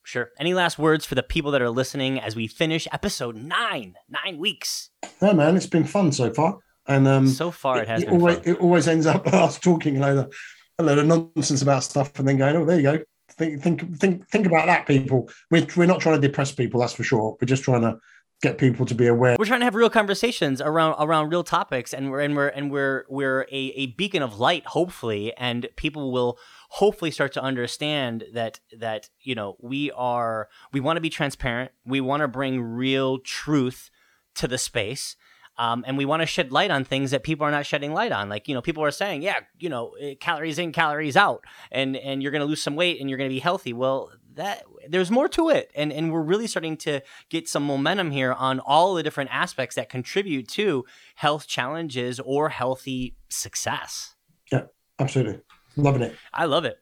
[0.06, 0.32] Sure.
[0.40, 4.38] Any last words for the people that are listening as we finish episode nine, nine
[4.38, 4.90] weeks?
[5.22, 6.60] No, man, it's been fun so far.
[6.88, 8.48] And um, so far, it, it has it been always, fun.
[8.48, 10.34] It always ends up us talking a load, of,
[10.80, 13.00] a load of nonsense about stuff and then going, oh, there you go.
[13.32, 15.30] think think think think about that, people.
[15.50, 17.38] We're we're not trying to depress people, that's for sure.
[17.40, 17.98] We're just trying to
[18.44, 19.38] get people to be aware.
[19.40, 22.70] We're trying to have real conversations around around real topics, and we're and we're and
[22.70, 26.38] we're we're a, a beacon of light, hopefully, and people will
[26.70, 31.72] hopefully start to understand that that you know we are we want to be transparent,
[31.86, 33.90] we want to bring real truth
[34.36, 35.16] to the space.
[35.56, 38.12] Um, and we want to shed light on things that people are not shedding light
[38.12, 38.28] on.
[38.28, 41.96] Like you know, people are saying, yeah, you know, eh, calories in, calories out, and
[41.96, 43.72] and you're going to lose some weight and you're going to be healthy.
[43.72, 45.72] Well, that there's more to it.
[45.76, 49.76] And and we're really starting to get some momentum here on all the different aspects
[49.76, 54.16] that contribute to health challenges or healthy success.
[54.52, 54.64] Yeah
[55.00, 55.42] absolutely.
[55.76, 56.16] Loving it.
[56.34, 56.78] I love it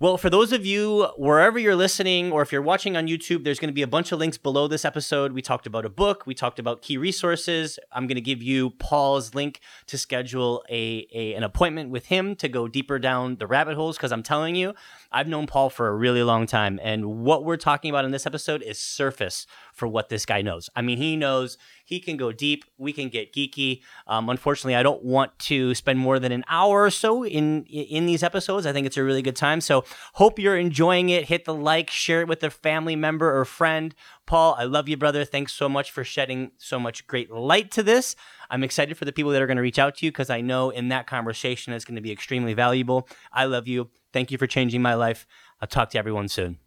[0.00, 3.58] well, for those of you wherever you're listening, or if you're watching on YouTube, there's
[3.58, 5.32] going to be a bunch of links below this episode.
[5.32, 7.80] We talked about a book, we talked about key resources.
[7.90, 12.36] I'm going to give you Paul's link to schedule a, a an appointment with him
[12.36, 13.96] to go deeper down the rabbit holes.
[13.96, 14.72] Because I'm telling you,
[15.10, 18.24] I've known Paul for a really long time, and what we're talking about in this
[18.24, 19.48] episode is surface
[19.78, 20.68] for what this guy knows.
[20.74, 22.64] I mean, he knows he can go deep.
[22.76, 23.80] We can get geeky.
[24.06, 28.06] Um, unfortunately, I don't want to spend more than an hour or so in in
[28.06, 28.66] these episodes.
[28.66, 29.60] I think it's a really good time.
[29.60, 31.26] So hope you're enjoying it.
[31.26, 33.94] Hit the like, share it with a family member or friend.
[34.26, 35.24] Paul, I love you, brother.
[35.24, 38.16] Thanks so much for shedding so much great light to this.
[38.50, 40.40] I'm excited for the people that are going to reach out to you because I
[40.40, 43.08] know in that conversation it's going to be extremely valuable.
[43.32, 43.90] I love you.
[44.12, 45.26] Thank you for changing my life.
[45.60, 46.58] I'll talk to everyone soon.